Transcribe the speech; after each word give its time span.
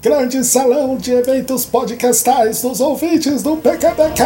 Grande 0.00 0.44
salão 0.44 0.96
de 0.96 1.10
eventos 1.10 1.66
podcastais 1.66 2.62
dos 2.62 2.80
ouvintes 2.80 3.42
do 3.42 3.56
PKPcast! 3.56 4.22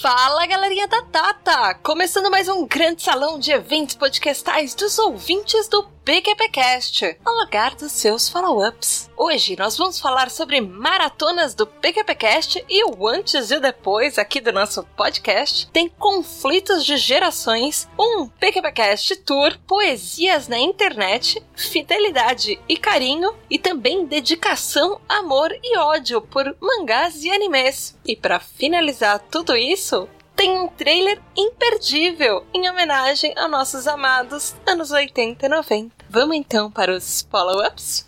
Fala 0.00 0.46
galerinha 0.46 0.88
da 0.88 1.02
Tata! 1.02 1.74
Começando 1.82 2.30
mais 2.30 2.48
um 2.48 2.66
grande 2.66 3.02
salão 3.02 3.38
de 3.38 3.52
eventos 3.52 3.96
podcastais 3.96 4.74
dos 4.74 4.98
ouvintes 4.98 5.68
do 5.68 5.93
PQPcast, 6.04 7.16
o 7.24 7.30
lugar 7.42 7.74
dos 7.76 7.90
seus 7.92 8.28
follow-ups. 8.28 9.10
Hoje 9.16 9.56
nós 9.58 9.74
vamos 9.78 9.98
falar 9.98 10.30
sobre 10.30 10.60
maratonas 10.60 11.54
do 11.54 11.66
PQPcast 11.66 12.62
e 12.68 12.84
o 12.84 13.08
antes 13.08 13.50
e 13.50 13.56
o 13.56 13.60
depois 13.60 14.18
aqui 14.18 14.38
do 14.38 14.52
nosso 14.52 14.82
podcast. 14.98 15.66
Tem 15.70 15.88
conflitos 15.88 16.84
de 16.84 16.98
gerações, 16.98 17.88
um 17.98 18.28
PQPcast 18.28 19.16
tour, 19.16 19.58
poesias 19.66 20.46
na 20.46 20.58
internet, 20.58 21.42
fidelidade 21.56 22.60
e 22.68 22.76
carinho 22.76 23.34
e 23.48 23.58
também 23.58 24.04
dedicação, 24.04 25.00
amor 25.08 25.58
e 25.62 25.78
ódio 25.78 26.20
por 26.20 26.54
mangás 26.60 27.24
e 27.24 27.30
animes. 27.30 27.98
E 28.04 28.14
para 28.14 28.38
finalizar 28.38 29.20
tudo 29.30 29.56
isso, 29.56 30.06
tem 30.44 30.58
um 30.58 30.68
trailer 30.68 31.18
imperdível 31.34 32.44
em 32.52 32.68
homenagem 32.68 33.32
a 33.34 33.48
nossos 33.48 33.88
amados 33.88 34.54
anos 34.66 34.90
80 34.90 35.46
e 35.46 35.48
90. 35.48 36.04
Vamos 36.10 36.36
então 36.36 36.70
para 36.70 36.94
os 36.94 37.26
follow-ups? 37.30 38.06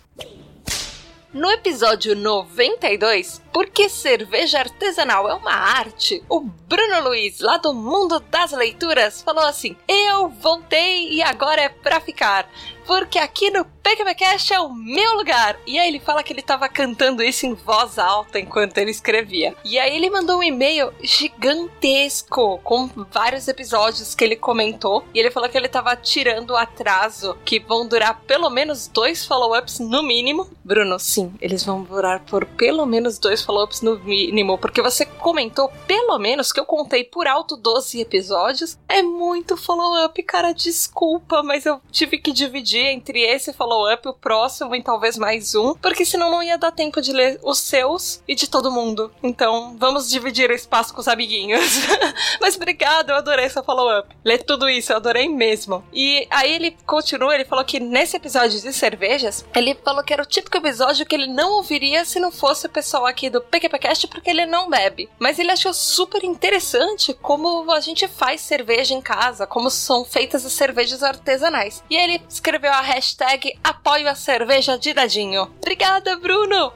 No 1.33 1.49
episódio 1.49 2.15
92, 2.15 3.41
Por 3.57 3.71
que 3.71 3.89
cerveja 3.89 4.59
artesanal 4.59 5.27
é 5.27 5.33
uma 5.33 5.51
arte? 5.51 6.23
O 6.29 6.41
Bruno 6.41 7.05
Luiz, 7.05 7.39
lá 7.39 7.57
do 7.57 7.73
Mundo 7.73 8.19
das 8.19 8.51
Leituras, 8.51 9.23
falou 9.23 9.43
assim: 9.43 9.75
Eu 9.87 10.29
voltei 10.29 11.09
e 11.09 11.23
agora 11.23 11.63
é 11.63 11.69
pra 11.69 11.99
ficar 11.99 12.47
porque 12.87 13.19
aqui 13.19 13.51
no 13.51 13.65
PQPcast 13.65 14.53
é 14.53 14.59
o 14.61 14.73
meu 14.73 15.15
lugar. 15.15 15.59
E 15.67 15.77
aí 15.77 15.89
ele 15.89 15.99
fala 15.99 16.23
que 16.23 16.31
ele 16.31 16.41
tava 16.41 16.69
cantando 16.69 17.21
isso 17.21 17.45
em 17.45 17.53
voz 17.53 17.99
alta 17.99 18.39
enquanto 18.39 18.77
ele 18.77 18.91
escrevia. 18.91 19.53
E 19.63 19.77
aí 19.77 19.95
ele 19.95 20.09
mandou 20.09 20.39
um 20.39 20.43
e-mail 20.43 20.93
gigantesco 21.03 22.59
com 22.63 22.89
vários 23.11 23.47
episódios 23.47 24.15
que 24.15 24.23
ele 24.23 24.37
comentou. 24.37 25.03
E 25.13 25.19
ele 25.19 25.29
falou 25.29 25.49
que 25.49 25.57
ele 25.57 25.67
tava 25.67 25.95
tirando 25.97 26.51
o 26.51 26.55
atraso, 26.57 27.37
que 27.43 27.59
vão 27.59 27.85
durar 27.85 28.21
pelo 28.21 28.49
menos 28.49 28.87
dois 28.87 29.25
follow-ups 29.25 29.79
no 29.79 30.01
mínimo. 30.01 30.49
Bruno, 30.63 30.97
sim, 30.97 31.33
eles 31.41 31.63
vão 31.63 31.83
durar 31.83 32.21
por 32.21 32.45
pelo 32.45 32.85
menos 32.85 33.19
dois 33.19 33.43
follow-ups 33.47 33.81
no 33.81 33.97
mínimo, 33.99 34.57
porque 34.57 34.81
você 34.81 35.05
comentou 35.05 35.71
pelo 35.87 36.19
menos 36.19 36.51
que 36.51 36.59
eu 36.59 36.65
contei 36.65 37.03
por 37.03 37.27
alto 37.27 37.57
12 37.57 38.01
episódios. 38.01 38.77
É 38.89 39.01
muito 39.01 39.57
follow-up, 39.57 40.21
cara, 40.23 40.53
desculpa, 40.53 41.41
mas 41.41 41.65
eu 41.65 41.81
tive 41.91 42.17
que 42.17 42.31
dividir 42.31 42.67
dividir 42.67 42.85
entre 42.85 43.21
esse 43.21 43.53
follow-up, 43.53 44.07
o 44.07 44.13
próximo 44.13 44.75
e 44.75 44.83
talvez 44.83 45.17
mais 45.17 45.55
um, 45.55 45.73
porque 45.75 46.03
senão 46.03 46.29
não 46.29 46.43
ia 46.43 46.57
dar 46.57 46.71
tempo 46.71 47.01
de 47.01 47.13
ler 47.13 47.39
os 47.43 47.59
seus 47.59 48.21
e 48.27 48.35
de 48.35 48.49
todo 48.49 48.71
mundo. 48.71 49.11
Então, 49.23 49.75
vamos 49.77 50.09
dividir 50.09 50.49
o 50.49 50.53
espaço 50.53 50.93
com 50.93 50.99
os 50.99 51.07
amiguinhos. 51.07 51.61
Mas 52.41 52.55
obrigado, 52.55 53.11
eu 53.11 53.15
adorei 53.15 53.45
essa 53.45 53.63
follow-up. 53.63 54.15
Ler 54.23 54.43
tudo 54.43 54.69
isso, 54.69 54.91
eu 54.91 54.97
adorei 54.97 55.29
mesmo. 55.29 55.83
E 55.93 56.27
aí 56.29 56.53
ele 56.53 56.75
continua, 56.85 57.33
ele 57.33 57.45
falou 57.45 57.63
que 57.63 57.79
nesse 57.79 58.17
episódio 58.17 58.59
de 58.59 58.73
cervejas, 58.73 59.45
ele 59.55 59.75
falou 59.75 60.03
que 60.03 60.13
era 60.13 60.23
o 60.23 60.25
típico 60.25 60.57
episódio 60.57 61.05
que 61.05 61.15
ele 61.15 61.27
não 61.27 61.53
ouviria 61.53 62.03
se 62.05 62.19
não 62.19 62.31
fosse 62.31 62.65
o 62.65 62.69
pessoal 62.69 63.05
aqui 63.05 63.26
do 63.29 63.41
PQPcast, 63.41 64.07
porque 64.07 64.29
ele 64.29 64.45
não 64.45 64.69
bebe. 64.69 65.09
Mas 65.19 65.39
ele 65.39 65.51
achou 65.51 65.73
super 65.73 66.23
interessante 66.23 67.13
como 67.13 67.71
a 67.71 67.79
gente 67.79 68.07
faz 68.07 68.41
cerveja 68.41 68.93
em 68.93 69.01
casa, 69.01 69.47
como 69.47 69.69
são 69.69 70.03
feitas 70.03 70.45
as 70.45 70.53
cervejas 70.53 71.01
artesanais. 71.01 71.83
E 71.89 71.95
ele 71.95 72.21
escreveu 72.29 72.57
escreveu 72.57 72.73
a 72.73 72.81
hashtag 72.81 73.59
Apoio 73.63 74.09
a 74.09 74.15
Cerveja 74.15 74.77
de 74.77 74.93
Dadinho. 74.93 75.43
Obrigada, 75.57 76.17
Bruno! 76.17 76.73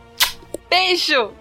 Beijo! 0.70 1.34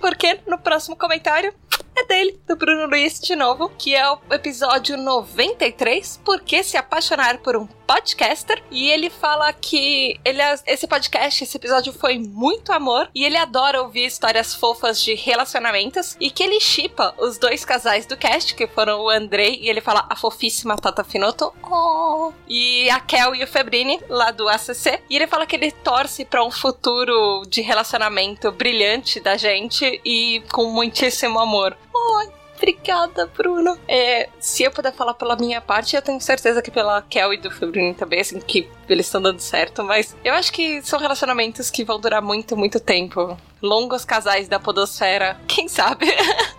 Porque 0.00 0.40
no 0.46 0.58
próximo 0.58 0.96
comentário 0.96 1.52
é 1.96 2.04
dele, 2.04 2.40
do 2.46 2.54
Bruno 2.54 2.86
Luiz 2.86 3.18
de 3.20 3.34
novo, 3.34 3.70
que 3.78 3.94
é 3.94 4.08
o 4.08 4.18
episódio 4.30 4.96
93, 4.96 6.20
Por 6.24 6.40
que 6.40 6.62
se 6.62 6.76
apaixonar 6.76 7.38
por 7.38 7.56
um 7.56 7.66
podcaster 7.86 8.62
e 8.70 8.88
ele 8.90 9.08
fala 9.08 9.52
que 9.52 10.18
ele 10.24 10.40
esse 10.66 10.86
podcast, 10.86 11.42
esse 11.42 11.56
episódio 11.56 11.92
foi 11.92 12.18
muito 12.18 12.72
amor 12.72 13.08
e 13.14 13.24
ele 13.24 13.36
adora 13.36 13.82
ouvir 13.82 14.06
histórias 14.06 14.54
fofas 14.54 15.02
de 15.02 15.14
relacionamentos 15.14 16.16
e 16.20 16.30
que 16.30 16.42
ele 16.42 16.60
chipa 16.60 17.14
os 17.18 17.38
dois 17.38 17.64
casais 17.64 18.06
do 18.06 18.16
cast, 18.16 18.54
que 18.54 18.66
foram 18.66 19.00
o 19.00 19.10
Andrei 19.10 19.58
e 19.60 19.68
ele 19.68 19.80
fala 19.80 20.06
a 20.10 20.16
fofíssima 20.16 20.76
Tata 20.76 21.04
Finoto 21.04 21.52
oh, 21.62 22.32
e 22.48 22.88
a 22.90 23.00
Kel 23.00 23.34
e 23.34 23.44
o 23.44 23.46
Febrini 23.46 24.00
lá 24.08 24.30
do 24.30 24.48
ACC 24.48 25.00
e 25.08 25.16
ele 25.16 25.26
fala 25.26 25.46
que 25.46 25.56
ele 25.56 25.70
torce 25.70 26.24
para 26.24 26.44
um 26.44 26.50
futuro 26.50 27.42
de 27.48 27.60
relacionamento 27.60 28.50
brilhante 28.52 29.20
da 29.20 29.36
gente 29.36 30.00
e 30.04 30.42
com 30.52 30.70
muitíssimo 30.70 31.38
amor. 31.38 31.76
Oh, 31.94 32.35
Obrigada, 32.56 33.26
Bruno. 33.36 33.78
É, 33.86 34.28
se 34.40 34.62
eu 34.62 34.70
puder 34.70 34.92
falar 34.92 35.14
pela 35.14 35.36
minha 35.36 35.60
parte, 35.60 35.94
eu 35.94 36.02
tenho 36.02 36.20
certeza 36.20 36.62
que 36.62 36.70
pela 36.70 37.02
Kel 37.02 37.34
e 37.34 37.36
do 37.36 37.50
Febrini 37.50 37.94
também, 37.94 38.20
assim, 38.20 38.40
que 38.40 38.68
eles 38.88 39.06
estão 39.06 39.20
dando 39.20 39.40
certo, 39.40 39.82
mas 39.84 40.16
eu 40.24 40.34
acho 40.34 40.52
que 40.52 40.80
são 40.82 40.98
relacionamentos 40.98 41.70
que 41.70 41.84
vão 41.84 42.00
durar 42.00 42.22
muito, 42.22 42.56
muito 42.56 42.80
tempo. 42.80 43.36
Longos 43.62 44.04
casais 44.04 44.48
da 44.48 44.58
podosfera, 44.58 45.38
quem 45.46 45.68
sabe? 45.68 46.06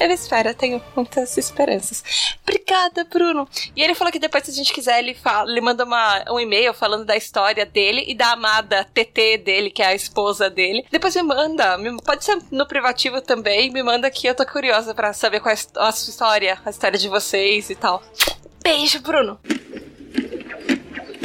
Eu 0.00 0.10
espero, 0.10 0.50
eu 0.50 0.54
tenho 0.54 0.82
muitas 0.94 1.36
esperanças. 1.36 2.36
Obrigada, 2.42 3.04
Bruno. 3.04 3.48
E 3.74 3.82
ele 3.82 3.94
falou 3.94 4.12
que 4.12 4.18
depois, 4.18 4.44
se 4.44 4.50
a 4.50 4.54
gente 4.54 4.72
quiser, 4.72 5.00
ele, 5.00 5.14
fala, 5.14 5.50
ele 5.50 5.60
manda 5.60 5.84
uma, 5.84 6.24
um 6.30 6.38
e-mail 6.38 6.72
falando 6.72 7.04
da 7.04 7.16
história 7.16 7.66
dele 7.66 8.04
e 8.06 8.14
da 8.14 8.32
amada 8.32 8.84
TT 8.94 9.38
dele, 9.38 9.70
que 9.70 9.82
é 9.82 9.86
a 9.86 9.94
esposa 9.94 10.48
dele. 10.48 10.86
Depois 10.90 11.16
me 11.16 11.22
manda, 11.22 11.76
pode 12.04 12.24
ser 12.24 12.38
no 12.50 12.66
privativo 12.66 13.20
também, 13.20 13.70
me 13.70 13.82
manda 13.82 14.10
que 14.10 14.26
eu 14.26 14.34
tô 14.34 14.46
curiosa 14.46 14.94
para 14.94 15.12
saber 15.12 15.40
qual 15.40 15.54
é 15.54 15.58
a 15.78 15.92
sua 15.92 16.10
história, 16.10 16.58
a 16.64 16.70
história 16.70 16.98
de 16.98 17.08
vocês 17.08 17.68
e 17.68 17.74
tal. 17.74 18.02
Beijo, 18.62 19.00
Bruno! 19.00 19.40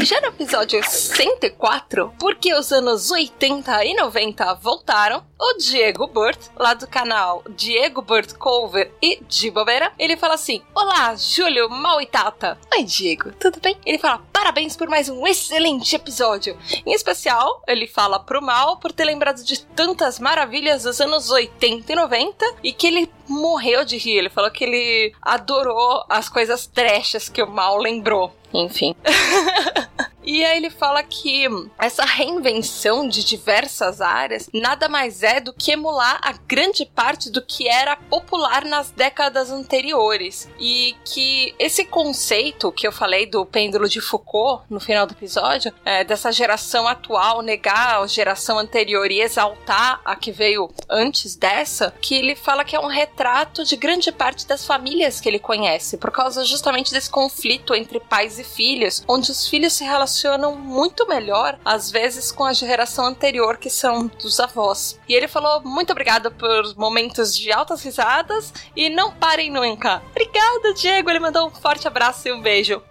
Já 0.04 0.20
no 0.20 0.28
episódio 0.28 0.84
104, 0.84 2.14
porque 2.20 2.54
os 2.54 2.74
anos 2.74 3.10
80 3.10 3.86
e 3.86 3.94
90 3.94 4.54
voltaram, 4.56 5.24
o 5.40 5.58
Diego 5.58 6.08
Burt, 6.08 6.38
lá 6.58 6.74
do 6.74 6.86
canal 6.86 7.42
Diego 7.56 8.02
Burt 8.02 8.34
Cover 8.34 8.92
e 9.02 9.24
de 9.24 9.50
bobeira, 9.50 9.94
ele 9.98 10.18
fala 10.18 10.34
assim: 10.34 10.62
Olá, 10.76 11.16
Júlio 11.16 11.70
Mal 11.70 12.02
e 12.02 12.06
Tata. 12.06 12.58
Oi, 12.76 12.84
Diego, 12.84 13.32
tudo 13.40 13.62
bem? 13.62 13.78
Ele 13.86 13.98
fala: 13.98 14.22
Parabéns 14.34 14.76
por 14.76 14.90
mais 14.90 15.08
um 15.08 15.26
excelente 15.26 15.96
episódio. 15.96 16.58
Em 16.86 16.92
especial, 16.92 17.64
ele 17.66 17.88
fala 17.88 18.20
pro 18.20 18.42
Mal 18.42 18.76
por 18.80 18.92
ter 18.92 19.06
lembrado 19.06 19.42
de 19.42 19.64
tantas 19.68 20.20
maravilhas 20.20 20.84
dos 20.84 21.00
anos 21.00 21.32
80 21.32 21.94
e 21.94 21.96
90 21.96 22.46
e 22.62 22.74
que 22.74 22.88
ele 22.88 23.10
morreu 23.26 23.86
de 23.86 23.98
rir. 23.98 24.18
Ele 24.18 24.30
falou 24.30 24.52
que 24.52 24.66
ele 24.66 25.14
adorou 25.22 26.04
as 26.10 26.28
coisas 26.28 26.68
trechas 26.68 27.30
que 27.30 27.42
o 27.42 27.50
Mal 27.50 27.78
lembrou. 27.78 28.34
Enfim. 28.54 28.96
E 30.26 30.44
aí 30.44 30.58
ele 30.58 30.70
fala 30.70 31.04
que 31.04 31.46
essa 31.78 32.06
reinvenção 32.06 33.08
de 33.08 33.24
diversas 33.24 34.00
áreas 34.00 34.50
nada 34.54 34.88
mais 34.88 35.22
é 35.22 35.40
do 35.40 35.54
que 35.54 35.72
emular 35.72 36.20
a 36.22 36.32
grande 36.32 36.86
parte 36.86 37.30
do 37.30 37.42
que 37.42 37.68
era 37.68 37.96
popular 37.96 38.64
nas 38.64 38.90
décadas 38.92 39.52
anteriores. 39.52 40.50
E 40.60 40.96
que 41.04 41.54
esse 41.60 41.86
conceito 41.86 42.72
que 42.72 42.88
eu 42.88 42.92
falei 42.92 43.26
do 43.26 43.46
pêndulo 43.46 43.90
de 43.90 44.00
Foucault 44.00 44.64
no 44.70 44.80
final 44.80 45.06
do 45.06 45.14
episódio, 45.14 45.74
é, 45.84 46.04
dessa 46.04 46.32
geração 46.32 46.88
atual 46.88 47.42
negar 47.42 48.02
a 48.02 48.08
geração 48.08 48.58
anterior 48.58 49.12
e 49.12 49.22
exaltar 49.22 50.00
a 50.06 50.16
que 50.16 50.32
veio 50.32 50.70
antes 50.90 51.36
dessa, 51.36 51.94
que 52.02 52.16
ele 52.16 52.36
fala 52.36 52.64
que 52.64 52.76
é 52.76 52.80
um 52.80 52.88
retrato 52.88 53.66
de 53.66 53.76
grande 53.76 54.12
parte 54.12 54.48
das 54.48 54.66
famílias 54.66 55.20
que 55.20 55.28
ele 55.28 55.40
conhece, 55.40 55.98
por 55.98 56.12
causa 56.12 56.46
justamente 56.46 56.94
desse 56.94 57.10
conflito 57.10 57.76
entre 57.76 58.00
pais 58.00 58.40
e 58.40 58.44
filhos, 58.44 59.04
onde 59.08 59.32
os 59.32 59.48
filhos 59.48 59.74
se 59.74 59.84
relacionam 59.84 60.13
relacionam 60.14 60.56
muito 60.56 61.08
melhor, 61.08 61.60
às 61.66 61.90
vezes, 61.90 62.32
com 62.32 62.44
a 62.44 62.54
geração 62.54 63.06
anterior, 63.06 63.58
que 63.58 63.70
são 63.70 64.08
dos 64.08 64.40
avós. 64.40 65.00
E 65.08 65.14
ele 65.14 65.28
falou: 65.28 65.62
muito 65.62 65.92
obrigado 65.92 66.32
por 66.32 66.76
momentos 66.76 67.36
de 67.36 67.52
altas 67.52 67.84
risadas 67.84 68.54
e 68.76 68.90
não 68.90 69.12
parem 69.14 69.52
nunca. 69.52 70.04
Obrigada, 70.12 70.74
Diego. 70.76 71.10
Ele 71.10 71.20
mandou 71.20 71.48
um 71.48 71.52
forte 71.52 71.88
abraço 71.88 72.28
e 72.28 72.32
um 72.32 72.42
beijo. 72.42 72.82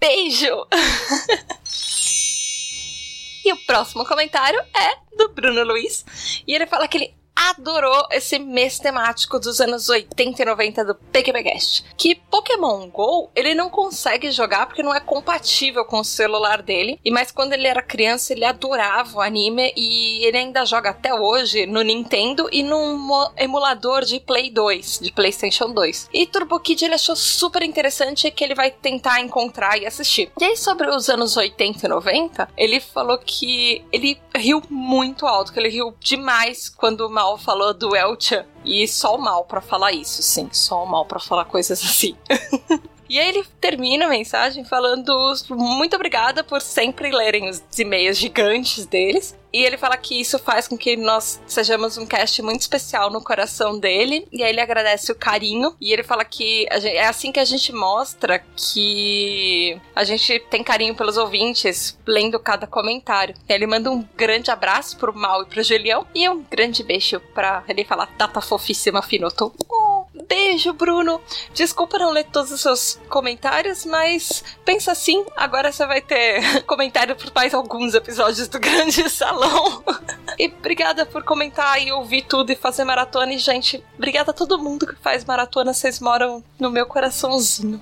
Beijo! 0.00 0.66
e 3.44 3.52
o 3.52 3.56
próximo 3.66 4.06
comentário 4.06 4.60
é 4.74 5.16
do 5.16 5.28
Bruno 5.28 5.64
Luiz. 5.64 6.04
E 6.46 6.54
ele 6.54 6.66
fala 6.66 6.88
que 6.88 6.96
ele 6.96 7.14
adorou 7.36 8.06
esse 8.10 8.38
mês 8.38 8.78
temático 8.78 9.38
dos 9.38 9.60
anos 9.60 9.90
80 9.90 10.42
e 10.42 10.46
90 10.46 10.84
do 10.86 10.94
PQPcast. 10.94 11.84
Que 11.96 12.14
Pokémon 12.36 12.86
GO, 12.90 13.30
ele 13.34 13.54
não 13.54 13.70
consegue 13.70 14.30
jogar 14.30 14.66
porque 14.66 14.82
não 14.82 14.94
é 14.94 15.00
compatível 15.00 15.86
com 15.86 16.00
o 16.00 16.04
celular 16.04 16.60
dele. 16.60 17.00
E 17.02 17.10
mas 17.10 17.32
quando 17.32 17.54
ele 17.54 17.66
era 17.66 17.80
criança, 17.80 18.34
ele 18.34 18.44
adorava 18.44 19.16
o 19.16 19.20
anime 19.22 19.72
e 19.74 20.22
ele 20.22 20.36
ainda 20.36 20.66
joga 20.66 20.90
até 20.90 21.14
hoje 21.14 21.64
no 21.64 21.80
Nintendo 21.80 22.46
e 22.52 22.62
num 22.62 23.08
emulador 23.38 24.04
de 24.04 24.20
Play 24.20 24.50
2, 24.50 24.98
de 25.00 25.12
PlayStation 25.12 25.72
2. 25.72 26.10
E 26.12 26.26
Turbo 26.26 26.60
Kid 26.60 26.84
ele 26.84 26.96
achou 26.96 27.16
super 27.16 27.62
interessante 27.62 28.30
que 28.30 28.44
ele 28.44 28.54
vai 28.54 28.70
tentar 28.70 29.18
encontrar 29.22 29.78
e 29.78 29.86
assistir. 29.86 30.30
E 30.38 30.44
aí 30.44 30.58
sobre 30.58 30.90
os 30.90 31.08
anos 31.08 31.38
80 31.38 31.86
e 31.86 31.88
90, 31.88 32.50
ele 32.54 32.80
falou 32.80 33.16
que 33.16 33.82
ele 33.90 34.20
riu 34.36 34.62
muito 34.68 35.26
alto, 35.26 35.54
que 35.54 35.58
ele 35.58 35.70
riu 35.70 35.94
demais 35.98 36.68
quando 36.68 37.06
o 37.06 37.10
Mal 37.10 37.38
falou 37.38 37.72
do 37.72 37.96
Elcha 37.96 38.46
e 38.66 38.86
só 38.88 39.14
o 39.14 39.18
mal 39.18 39.44
para 39.44 39.60
falar 39.60 39.92
isso, 39.92 40.22
sim. 40.22 40.48
Só 40.52 40.82
o 40.82 40.86
mal 40.86 41.06
para 41.06 41.20
falar 41.20 41.44
coisas 41.44 41.82
assim. 41.82 42.16
E 43.08 43.18
aí 43.18 43.28
ele 43.28 43.44
termina 43.60 44.06
a 44.06 44.08
mensagem 44.08 44.64
falando 44.64 45.16
muito 45.50 45.96
obrigada 45.96 46.42
por 46.42 46.60
sempre 46.60 47.10
lerem 47.10 47.48
os 47.48 47.62
e-mails 47.78 48.18
gigantes 48.18 48.86
deles. 48.86 49.36
E 49.56 49.64
ele 49.64 49.78
fala 49.78 49.96
que 49.96 50.20
isso 50.20 50.38
faz 50.38 50.68
com 50.68 50.76
que 50.76 50.98
nós 50.98 51.40
sejamos 51.46 51.96
um 51.96 52.04
cast 52.04 52.42
muito 52.42 52.60
especial 52.60 53.10
no 53.10 53.22
coração 53.22 53.78
dele. 53.78 54.28
E 54.30 54.42
aí 54.42 54.50
ele 54.50 54.60
agradece 54.60 55.10
o 55.10 55.14
carinho. 55.14 55.74
E 55.80 55.94
ele 55.94 56.02
fala 56.02 56.26
que 56.26 56.66
gente, 56.74 56.94
é 56.94 57.06
assim 57.06 57.32
que 57.32 57.40
a 57.40 57.44
gente 57.44 57.72
mostra 57.72 58.38
que 58.54 59.80
a 59.94 60.04
gente 60.04 60.40
tem 60.50 60.62
carinho 60.62 60.94
pelos 60.94 61.16
ouvintes, 61.16 61.98
lendo 62.06 62.38
cada 62.38 62.66
comentário. 62.66 63.34
E 63.48 63.52
ele 63.52 63.66
manda 63.66 63.90
um 63.90 64.06
grande 64.14 64.50
abraço 64.50 64.98
pro 64.98 65.16
Mal 65.16 65.42
e 65.42 65.46
pro 65.46 65.62
Julião. 65.62 66.06
E 66.14 66.28
um 66.28 66.42
grande 66.42 66.82
beijo 66.82 67.18
pra 67.32 67.64
ele 67.66 67.82
falar 67.82 68.14
data 68.18 68.42
fofíssima, 68.42 69.00
Finoto. 69.00 69.54
Oh, 69.70 69.95
beijo, 70.28 70.72
Bruno. 70.72 71.20
Desculpa 71.52 71.98
não 71.98 72.10
ler 72.10 72.24
todos 72.24 72.50
os 72.50 72.60
seus 72.60 73.00
comentários, 73.08 73.84
mas 73.84 74.42
pensa 74.64 74.92
assim, 74.92 75.24
agora 75.36 75.72
você 75.72 75.86
vai 75.86 76.00
ter 76.00 76.62
comentário 76.64 77.16
por 77.16 77.32
mais 77.34 77.52
alguns 77.54 77.94
episódios 77.94 78.48
do 78.48 78.58
Grande 78.58 79.08
Salão. 79.10 79.82
E 80.38 80.48
obrigada 80.48 81.06
por 81.06 81.22
comentar 81.22 81.80
e 81.80 81.90
ouvir 81.90 82.20
tudo 82.20 82.52
e 82.52 82.56
fazer 82.56 82.84
maratona. 82.84 83.32
E, 83.32 83.38
gente, 83.38 83.82
obrigada 83.96 84.32
a 84.32 84.34
todo 84.34 84.58
mundo 84.58 84.86
que 84.86 84.94
faz 84.96 85.24
maratona. 85.24 85.72
Vocês 85.72 85.98
moram 85.98 86.44
no 86.60 86.70
meu 86.70 86.84
coraçãozinho. 86.84 87.80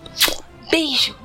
Beijo! 0.71 1.17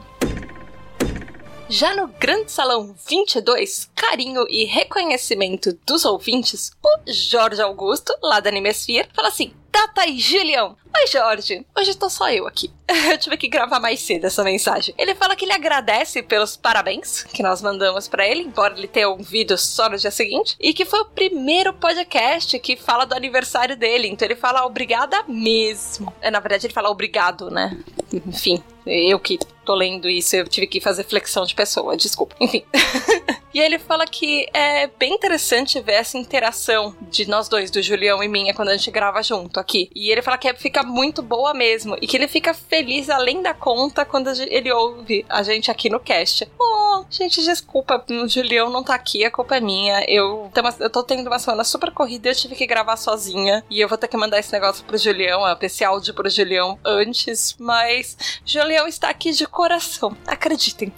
Já 1.72 1.96
no 1.96 2.08
Grande 2.08 2.52
Salão 2.52 2.96
22, 3.08 3.92
carinho 3.96 4.44
e 4.50 4.66
reconhecimento 4.66 5.78
dos 5.86 6.04
ouvintes, 6.04 6.72
o 6.84 7.12
Jorge 7.12 7.62
Augusto, 7.62 8.12
lá 8.24 8.40
da 8.40 8.50
Animesphere, 8.50 9.08
fala 9.14 9.28
assim: 9.28 9.54
Tata 9.72 10.06
e 10.08 10.20
Julião. 10.20 10.76
Oi, 10.98 11.08
Jorge. 11.08 11.66
Hoje 11.78 11.96
tô 11.96 12.10
só 12.10 12.30
eu 12.32 12.48
aqui. 12.48 12.72
eu 13.12 13.18
tive 13.18 13.38
que 13.38 13.48
gravar 13.48 13.80
mais 13.80 14.02
cedo 14.02 14.26
essa 14.26 14.44
mensagem. 14.44 14.94
Ele 14.98 15.14
fala 15.16 15.36
que 15.36 15.46
ele 15.46 15.54
agradece 15.54 16.24
pelos 16.24 16.58
parabéns 16.58 17.24
que 17.24 17.44
nós 17.44 17.62
mandamos 17.62 18.08
para 18.08 18.28
ele, 18.28 18.44
embora 18.44 18.78
ele 18.78 18.88
tenha 18.88 19.08
ouvido 19.08 19.58
só 19.58 19.90
no 19.90 19.98
dia 19.98 20.12
seguinte, 20.12 20.56
e 20.60 20.74
que 20.74 20.86
foi 20.86 21.02
o 21.02 21.06
primeiro 21.06 21.74
podcast 21.74 22.58
que 22.60 22.76
fala 22.76 23.06
do 23.06 23.14
aniversário 23.16 23.78
dele. 23.78 24.08
Então 24.08 24.26
ele 24.28 24.36
fala 24.36 24.66
obrigada 24.66 25.24
mesmo. 25.28 26.14
É, 26.22 26.32
na 26.32 26.40
verdade, 26.40 26.66
ele 26.66 26.74
fala 26.74 26.90
obrigado, 26.90 27.50
né? 27.50 27.78
Enfim, 28.12 28.62
eu 28.86 29.20
que 29.20 29.38
tô 29.64 29.76
lendo 29.76 30.10
isso, 30.10 30.36
eu 30.36 30.48
tive 30.48 30.66
que 30.66 30.82
fazer 30.82 31.04
flexão 31.04 31.46
de 31.46 31.54
pessoa, 31.54 31.96
desculpa. 31.96 32.36
Enfim. 32.40 32.66
e 33.54 33.60
ele 33.60 33.80
fala 33.80 34.06
que 34.06 34.48
é 34.54 34.88
bem 34.88 35.14
interessante 35.14 35.80
ver 35.82 35.94
essa 35.94 36.18
interação 36.18 36.96
de 37.02 37.28
nós 37.28 37.48
dois, 37.48 37.72
do 37.72 37.82
Julião 37.82 38.24
e 38.24 38.28
minha, 38.28 38.54
quando 38.54 38.70
a 38.70 38.78
gente 38.78 38.92
grava 38.92 39.22
junto 39.24 39.60
aqui. 39.60 39.90
E 39.96 40.12
ele 40.12 40.22
fala 40.22 40.38
que 40.38 40.54
fica 40.54 40.84
muito 40.84 41.22
boa 41.22 41.54
mesmo. 41.54 41.98
E 42.02 42.08
que 42.08 42.16
ele 42.18 42.28
fica 42.28 42.54
feliz 42.54 43.10
além 43.10 43.42
da 43.42 43.54
conta 43.54 44.06
quando 44.06 44.30
ele 44.30 44.72
ouve 44.72 45.26
a 45.28 45.42
gente 45.44 45.72
aqui 45.72 45.90
no 45.90 46.00
cast. 46.00 46.50
Oh, 46.60 47.04
gente, 47.10 47.44
desculpa, 47.44 48.04
o 48.10 48.28
Julião 48.28 48.70
não 48.70 48.84
tá 48.84 48.96
aqui, 48.96 49.26
a 49.26 49.32
culpa 49.32 49.58
é 49.58 49.62
minha. 49.62 50.04
Eu, 50.08 50.52
eu 50.80 50.90
tô 50.90 51.04
tendo 51.04 51.28
uma 51.28 51.40
semana 51.40 51.64
super 51.64 51.92
corrida, 51.92 52.30
eu 52.30 52.36
tive 52.36 52.56
que 52.56 52.68
gravar 52.68 52.98
sozinha. 52.98 53.64
E 53.70 53.80
eu 53.80 53.88
vou 53.88 53.98
ter 53.98 54.08
que 54.08 54.18
mandar 54.18 54.40
esse 54.40 54.52
negócio 54.52 54.84
pro 54.86 54.98
Julião, 54.98 55.42
esse 55.62 55.84
áudio 55.84 56.14
pro 56.14 56.30
Julião 56.30 56.80
antes. 56.86 57.56
Mas 57.60 58.16
Julião 58.46 58.88
está 58.88 59.10
aqui 59.10 59.32
de 59.32 59.48
coração. 59.48 60.16
Acreditem. 60.28 60.94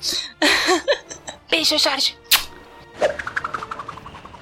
Beijo, 1.49 1.77
Jorge. 1.77 2.20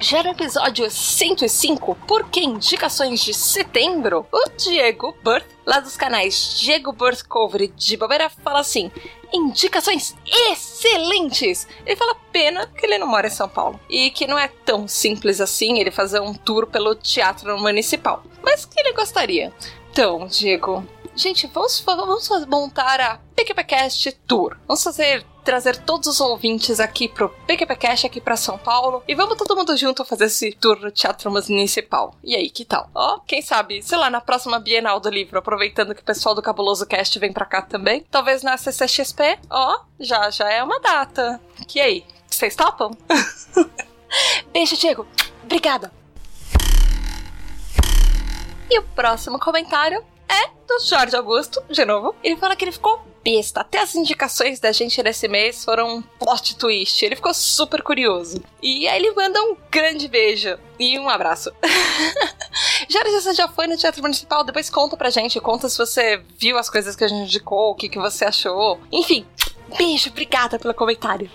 Já 0.01 0.23
no 0.23 0.29
episódio 0.29 0.89
105, 0.89 1.93
porque 2.07 2.39
indicações 2.39 3.19
de 3.19 3.33
setembro, 3.33 4.25
o 4.31 4.49
Diego 4.57 5.13
Birth, 5.21 5.45
lá 5.65 5.81
dos 5.81 5.97
canais 5.97 6.57
Diego 6.57 6.93
Birth 6.93 7.27
Cover 7.27 7.67
de 7.67 7.97
Bobeira, 7.97 8.29
fala 8.29 8.61
assim: 8.61 8.89
indicações 9.33 10.15
excelentes! 10.25 11.67
Ele 11.85 11.97
fala 11.97 12.15
pena 12.31 12.65
que 12.67 12.85
ele 12.85 12.97
não 12.97 13.07
mora 13.07 13.27
em 13.27 13.31
São 13.31 13.49
Paulo 13.49 13.77
e 13.89 14.09
que 14.09 14.25
não 14.25 14.39
é 14.39 14.47
tão 14.47 14.87
simples 14.87 15.41
assim 15.41 15.79
ele 15.79 15.91
fazer 15.91 16.21
um 16.21 16.33
tour 16.33 16.65
pelo 16.67 16.95
Teatro 16.95 17.59
Municipal, 17.59 18.23
mas 18.41 18.63
que 18.63 18.79
ele 18.79 18.93
gostaria. 18.93 19.53
Então, 19.91 20.27
Diego, 20.27 20.87
gente, 21.13 21.45
vamos, 21.47 21.81
vamos 21.81 22.29
montar 22.45 23.01
a 23.01 23.19
PQPcast 23.35 24.13
Tour. 24.25 24.55
Vamos 24.65 24.81
fazer 24.81 25.25
trazer 25.43 25.77
todos 25.77 26.07
os 26.07 26.19
ouvintes 26.19 26.79
aqui 26.79 27.07
pro 27.07 27.29
PQPcast 27.47 28.05
aqui 28.05 28.21
para 28.21 28.35
São 28.35 28.57
Paulo 28.57 29.03
e 29.07 29.15
vamos 29.15 29.37
todo 29.37 29.55
mundo 29.55 29.75
junto 29.77 30.05
fazer 30.05 30.25
esse 30.25 30.51
tour 30.53 30.79
no 30.79 30.91
Teatro 30.91 31.31
Municipal. 31.31 32.15
E 32.23 32.35
aí, 32.35 32.49
que 32.49 32.65
tal? 32.65 32.89
Ó, 32.93 33.19
quem 33.19 33.41
sabe, 33.41 33.81
sei 33.81 33.97
lá, 33.97 34.09
na 34.09 34.21
próxima 34.21 34.59
Bienal 34.59 34.99
do 34.99 35.09
Livro, 35.09 35.39
aproveitando 35.39 35.95
que 35.95 36.01
o 36.01 36.05
pessoal 36.05 36.35
do 36.35 36.41
Cabuloso 36.41 36.85
Cast 36.85 37.17
vem 37.19 37.33
pra 37.33 37.45
cá 37.45 37.61
também. 37.61 38.05
Talvez 38.09 38.43
na 38.43 38.57
CCXP, 38.57 39.39
ó, 39.49 39.79
já 39.99 40.29
já 40.29 40.51
é 40.51 40.63
uma 40.63 40.79
data. 40.79 41.39
Que 41.67 41.79
aí, 41.79 42.05
vocês 42.27 42.55
topam? 42.55 42.91
Beijo, 44.51 44.77
Diego. 44.77 45.07
Obrigada. 45.43 45.91
E 48.69 48.77
o 48.77 48.83
próximo 48.83 49.39
comentário 49.39 50.03
é 50.29 50.47
do 50.67 50.79
Jorge 50.85 51.15
Augusto, 51.15 51.61
de 51.69 51.83
novo. 51.83 52.15
Ele 52.23 52.37
fala 52.37 52.55
que 52.55 52.63
ele 52.63 52.71
ficou 52.71 53.03
besta. 53.23 53.61
Até 53.61 53.79
as 53.79 53.95
indicações 53.95 54.59
da 54.59 54.71
gente 54.71 55.01
nesse 55.03 55.27
mês 55.27 55.63
foram 55.65 55.97
um 55.97 56.01
plot 56.01 56.55
twist. 56.55 57.03
Ele 57.03 57.15
ficou 57.15 57.33
super 57.33 57.81
curioso. 57.81 58.41
E 58.61 58.87
aí 58.87 58.99
ele 58.99 59.11
manda 59.11 59.41
um 59.41 59.57
grande 59.69 60.07
beijo 60.07 60.57
e 60.79 60.97
um 60.99 61.09
abraço. 61.09 61.51
Jorge, 62.89 63.11
você 63.11 63.33
já 63.33 63.47
foi 63.47 63.67
no 63.67 63.77
Teatro 63.77 64.01
Municipal? 64.01 64.43
Depois 64.43 64.69
conta 64.69 64.95
pra 64.95 65.09
gente. 65.09 65.39
Conta 65.39 65.67
se 65.67 65.77
você 65.77 66.23
viu 66.37 66.57
as 66.57 66.69
coisas 66.69 66.95
que 66.95 67.03
a 67.03 67.07
gente 67.07 67.23
indicou, 67.23 67.71
o 67.71 67.75
que, 67.75 67.89
que 67.89 67.99
você 67.99 68.25
achou. 68.25 68.79
Enfim, 68.91 69.25
beijo, 69.77 70.09
obrigada 70.09 70.57
pelo 70.59 70.73
comentário. 70.73 71.29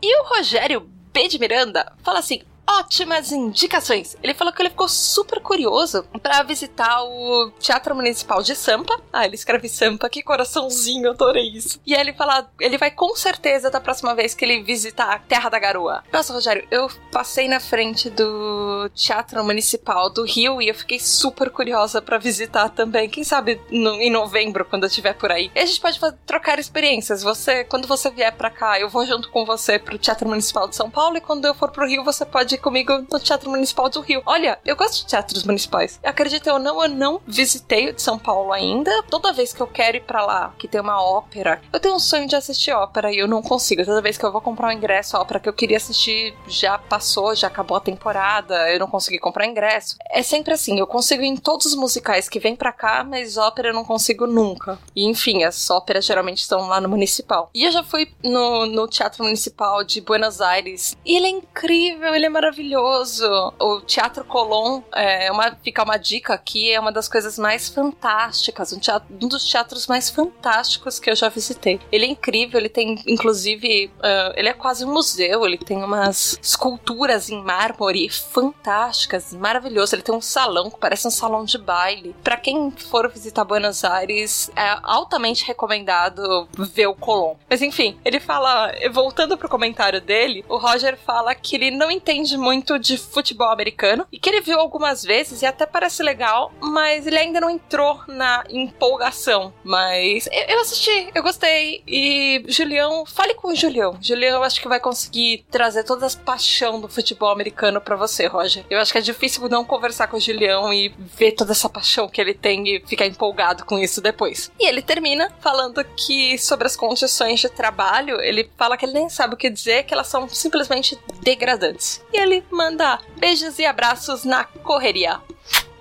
E 0.00 0.20
o 0.20 0.24
Rogério 0.28 0.80
B. 1.12 1.28
de 1.28 1.38
Miranda 1.38 1.92
fala 2.02 2.20
assim: 2.20 2.42
ótimas 2.68 3.32
indicações. 3.32 4.16
Ele 4.22 4.34
falou 4.34 4.52
que 4.52 4.60
ele 4.60 4.70
ficou 4.70 4.88
super 4.88 5.40
curioso 5.40 6.04
para 6.22 6.42
visitar 6.42 7.02
o 7.02 7.50
Teatro 7.58 7.94
Municipal 7.94 8.42
de 8.42 8.54
Sampa. 8.54 9.00
Ah, 9.12 9.24
ele 9.24 9.34
escreve 9.34 9.68
Sampa, 9.68 10.08
que 10.08 10.22
coraçãozinho, 10.22 11.10
adorei 11.10 11.48
isso. 11.48 11.80
E 11.86 11.94
aí 11.94 12.00
ele 12.00 12.12
fala, 12.12 12.50
ele 12.60 12.76
vai 12.76 12.90
com 12.90 13.16
certeza 13.16 13.70
da 13.70 13.80
próxima 13.80 14.14
vez 14.14 14.34
que 14.34 14.44
ele 14.44 14.62
visitar 14.62 15.12
a 15.12 15.18
Terra 15.18 15.48
da 15.48 15.58
Garoa. 15.58 16.04
Nossa, 16.12 16.32
Rogério, 16.32 16.66
eu 16.70 16.90
passei 17.10 17.48
na 17.48 17.60
frente 17.60 18.10
do 18.10 18.90
Teatro 18.94 19.42
Municipal 19.42 20.10
do 20.10 20.24
Rio 20.24 20.60
e 20.60 20.68
eu 20.68 20.74
fiquei 20.74 21.00
super 21.00 21.50
curiosa 21.50 22.02
para 22.02 22.18
visitar 22.18 22.68
também. 22.68 23.08
Quem 23.08 23.24
sabe 23.24 23.60
no, 23.70 23.94
em 23.94 24.10
novembro, 24.10 24.64
quando 24.64 24.82
eu 24.82 24.88
estiver 24.88 25.14
por 25.14 25.32
aí. 25.32 25.50
E 25.54 25.58
a 25.58 25.66
gente 25.66 25.80
pode 25.80 25.98
trocar 26.26 26.58
experiências. 26.58 27.22
Você, 27.22 27.64
quando 27.64 27.88
você 27.88 28.10
vier 28.10 28.32
para 28.36 28.50
cá, 28.50 28.78
eu 28.78 28.88
vou 28.88 29.06
junto 29.06 29.30
com 29.30 29.44
você 29.44 29.78
pro 29.78 29.98
Teatro 29.98 30.28
Municipal 30.28 30.68
de 30.68 30.76
São 30.76 30.90
Paulo 30.90 31.16
e 31.16 31.20
quando 31.20 31.46
eu 31.46 31.54
for 31.54 31.70
pro 31.70 31.86
Rio, 31.86 32.04
você 32.04 32.24
pode 32.26 32.57
comigo 32.58 32.92
no 33.10 33.20
Teatro 33.20 33.50
Municipal 33.50 33.88
do 33.88 34.00
Rio. 34.00 34.22
Olha, 34.26 34.58
eu 34.64 34.76
gosto 34.76 34.98
de 34.98 35.06
teatros 35.06 35.44
municipais. 35.44 35.98
Acredita 36.02 36.52
ou 36.52 36.58
não, 36.58 36.82
eu 36.82 36.88
não 36.88 37.20
visitei 37.26 37.88
o 37.88 37.92
de 37.92 38.02
São 38.02 38.18
Paulo 38.18 38.52
ainda. 38.52 38.90
Toda 39.04 39.32
vez 39.32 39.52
que 39.52 39.60
eu 39.60 39.66
quero 39.66 39.96
ir 39.96 40.02
para 40.02 40.24
lá, 40.24 40.54
que 40.58 40.68
tem 40.68 40.80
uma 40.80 41.02
ópera, 41.02 41.60
eu 41.72 41.80
tenho 41.80 41.94
um 41.94 41.98
sonho 41.98 42.26
de 42.26 42.36
assistir 42.36 42.72
ópera 42.72 43.12
e 43.12 43.18
eu 43.18 43.28
não 43.28 43.42
consigo. 43.42 43.84
Toda 43.84 44.02
vez 44.02 44.18
que 44.18 44.24
eu 44.24 44.32
vou 44.32 44.40
comprar 44.40 44.68
um 44.68 44.72
ingresso, 44.72 45.16
a 45.16 45.20
ópera 45.20 45.40
que 45.40 45.48
eu 45.48 45.52
queria 45.52 45.76
assistir 45.76 46.34
já 46.46 46.78
passou, 46.78 47.34
já 47.34 47.46
acabou 47.46 47.76
a 47.76 47.80
temporada, 47.80 48.70
eu 48.70 48.78
não 48.78 48.86
consegui 48.86 49.18
comprar 49.18 49.46
ingresso. 49.46 49.96
É 50.10 50.22
sempre 50.22 50.52
assim, 50.52 50.78
eu 50.78 50.86
consigo 50.86 51.22
ir 51.22 51.26
em 51.26 51.36
todos 51.36 51.66
os 51.66 51.74
musicais 51.74 52.28
que 52.28 52.40
vêm 52.40 52.56
para 52.56 52.72
cá, 52.72 53.04
mas 53.04 53.36
ópera 53.36 53.68
eu 53.68 53.74
não 53.74 53.84
consigo 53.84 54.26
nunca. 54.26 54.78
E 54.94 55.06
enfim, 55.06 55.44
as 55.44 55.70
óperas 55.70 56.04
geralmente 56.04 56.38
estão 56.38 56.66
lá 56.68 56.80
no 56.80 56.88
municipal. 56.88 57.50
E 57.54 57.64
eu 57.64 57.72
já 57.72 57.82
fui 57.82 58.10
no, 58.22 58.66
no 58.66 58.88
Teatro 58.88 59.24
Municipal 59.24 59.84
de 59.84 60.00
Buenos 60.00 60.40
Aires 60.40 60.96
e 61.04 61.16
ele 61.16 61.26
é 61.26 61.30
incrível, 61.30 62.14
ele 62.14 62.26
é 62.26 62.28
maravilhoso 62.28 62.47
maravilhoso. 62.48 63.52
O 63.58 63.80
Teatro 63.82 64.24
Colón 64.24 64.82
é 64.94 65.30
uma, 65.30 65.54
fica 65.62 65.82
uma 65.82 65.98
dica 65.98 66.32
aqui, 66.34 66.72
é 66.72 66.80
uma 66.80 66.90
das 66.90 67.08
coisas 67.08 67.38
mais 67.38 67.68
fantásticas, 67.68 68.72
um, 68.72 68.78
teatro, 68.78 69.06
um 69.22 69.28
dos 69.28 69.44
teatros 69.44 69.86
mais 69.86 70.08
fantásticos 70.08 70.98
que 70.98 71.10
eu 71.10 71.16
já 71.16 71.28
visitei. 71.28 71.78
Ele 71.92 72.06
é 72.06 72.08
incrível, 72.08 72.58
ele 72.58 72.70
tem, 72.70 73.02
inclusive, 73.06 73.90
uh, 73.98 74.32
ele 74.34 74.48
é 74.48 74.54
quase 74.54 74.84
um 74.84 74.92
museu, 74.92 75.44
ele 75.44 75.58
tem 75.58 75.82
umas 75.82 76.38
esculturas 76.42 77.28
em 77.28 77.42
mármore 77.42 78.08
fantásticas, 78.08 79.34
maravilhoso. 79.34 79.94
Ele 79.94 80.02
tem 80.02 80.14
um 80.14 80.20
salão 80.20 80.70
que 80.70 80.78
parece 80.78 81.06
um 81.06 81.10
salão 81.10 81.44
de 81.44 81.58
baile. 81.58 82.16
Para 82.24 82.38
quem 82.38 82.70
for 82.70 83.10
visitar 83.10 83.44
Buenos 83.44 83.84
Aires, 83.84 84.50
é 84.56 84.78
altamente 84.82 85.44
recomendado 85.44 86.48
ver 86.56 86.86
o 86.86 86.94
Colón. 86.94 87.34
Mas 87.48 87.60
enfim, 87.60 87.98
ele 88.04 88.18
fala, 88.18 88.72
voltando 88.90 89.36
pro 89.36 89.48
comentário 89.48 90.00
dele, 90.00 90.44
o 90.48 90.56
Roger 90.56 90.96
fala 90.96 91.34
que 91.34 91.56
ele 91.56 91.70
não 91.70 91.90
entende 91.90 92.37
muito 92.38 92.78
de 92.78 92.96
futebol 92.96 93.50
americano 93.50 94.06
e 94.12 94.18
que 94.18 94.28
ele 94.28 94.40
viu 94.40 94.58
algumas 94.58 95.02
vezes 95.02 95.42
e 95.42 95.46
até 95.46 95.66
parece 95.66 96.02
legal, 96.02 96.52
mas 96.60 97.06
ele 97.06 97.18
ainda 97.18 97.40
não 97.40 97.50
entrou 97.50 98.00
na 98.06 98.44
empolgação. 98.48 99.52
Mas 99.64 100.28
eu 100.48 100.60
assisti, 100.60 101.10
eu 101.14 101.22
gostei. 101.22 101.82
E 101.86 102.44
Julião, 102.48 103.04
fale 103.04 103.34
com 103.34 103.48
o 103.48 103.54
Julião. 103.54 103.98
Julião, 104.00 104.42
acho 104.42 104.60
que 104.60 104.68
vai 104.68 104.80
conseguir 104.80 105.44
trazer 105.50 105.84
toda 105.84 106.06
a 106.06 106.10
paixão 106.24 106.80
do 106.80 106.88
futebol 106.88 107.30
americano 107.30 107.80
para 107.80 107.96
você, 107.96 108.26
Roger. 108.26 108.64
Eu 108.70 108.78
acho 108.78 108.92
que 108.92 108.98
é 108.98 109.02
difícil 109.02 109.48
não 109.48 109.64
conversar 109.64 110.06
com 110.08 110.16
o 110.16 110.20
Julião 110.20 110.72
e 110.72 110.94
ver 110.98 111.32
toda 111.32 111.52
essa 111.52 111.68
paixão 111.68 112.08
que 112.08 112.20
ele 112.20 112.34
tem 112.34 112.66
e 112.68 112.80
ficar 112.86 113.06
empolgado 113.06 113.64
com 113.64 113.78
isso 113.78 114.00
depois. 114.00 114.50
E 114.58 114.66
ele 114.66 114.82
termina 114.82 115.32
falando 115.40 115.82
que 115.96 116.38
sobre 116.38 116.66
as 116.66 116.76
condições 116.76 117.40
de 117.40 117.48
trabalho, 117.48 118.20
ele 118.20 118.50
fala 118.56 118.76
que 118.76 118.84
ele 118.84 118.92
nem 118.92 119.08
sabe 119.08 119.34
o 119.34 119.36
que 119.36 119.50
dizer, 119.50 119.84
que 119.84 119.94
elas 119.94 120.08
são 120.08 120.28
simplesmente 120.28 120.98
degradantes. 121.22 122.02
E 122.12 122.17
ele 122.20 122.44
manda 122.50 123.00
beijos 123.16 123.58
e 123.58 123.64
abraços 123.64 124.24
na 124.24 124.44
correria. 124.44 125.20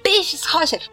Beijos, 0.03 0.46
Roger! 0.46 0.89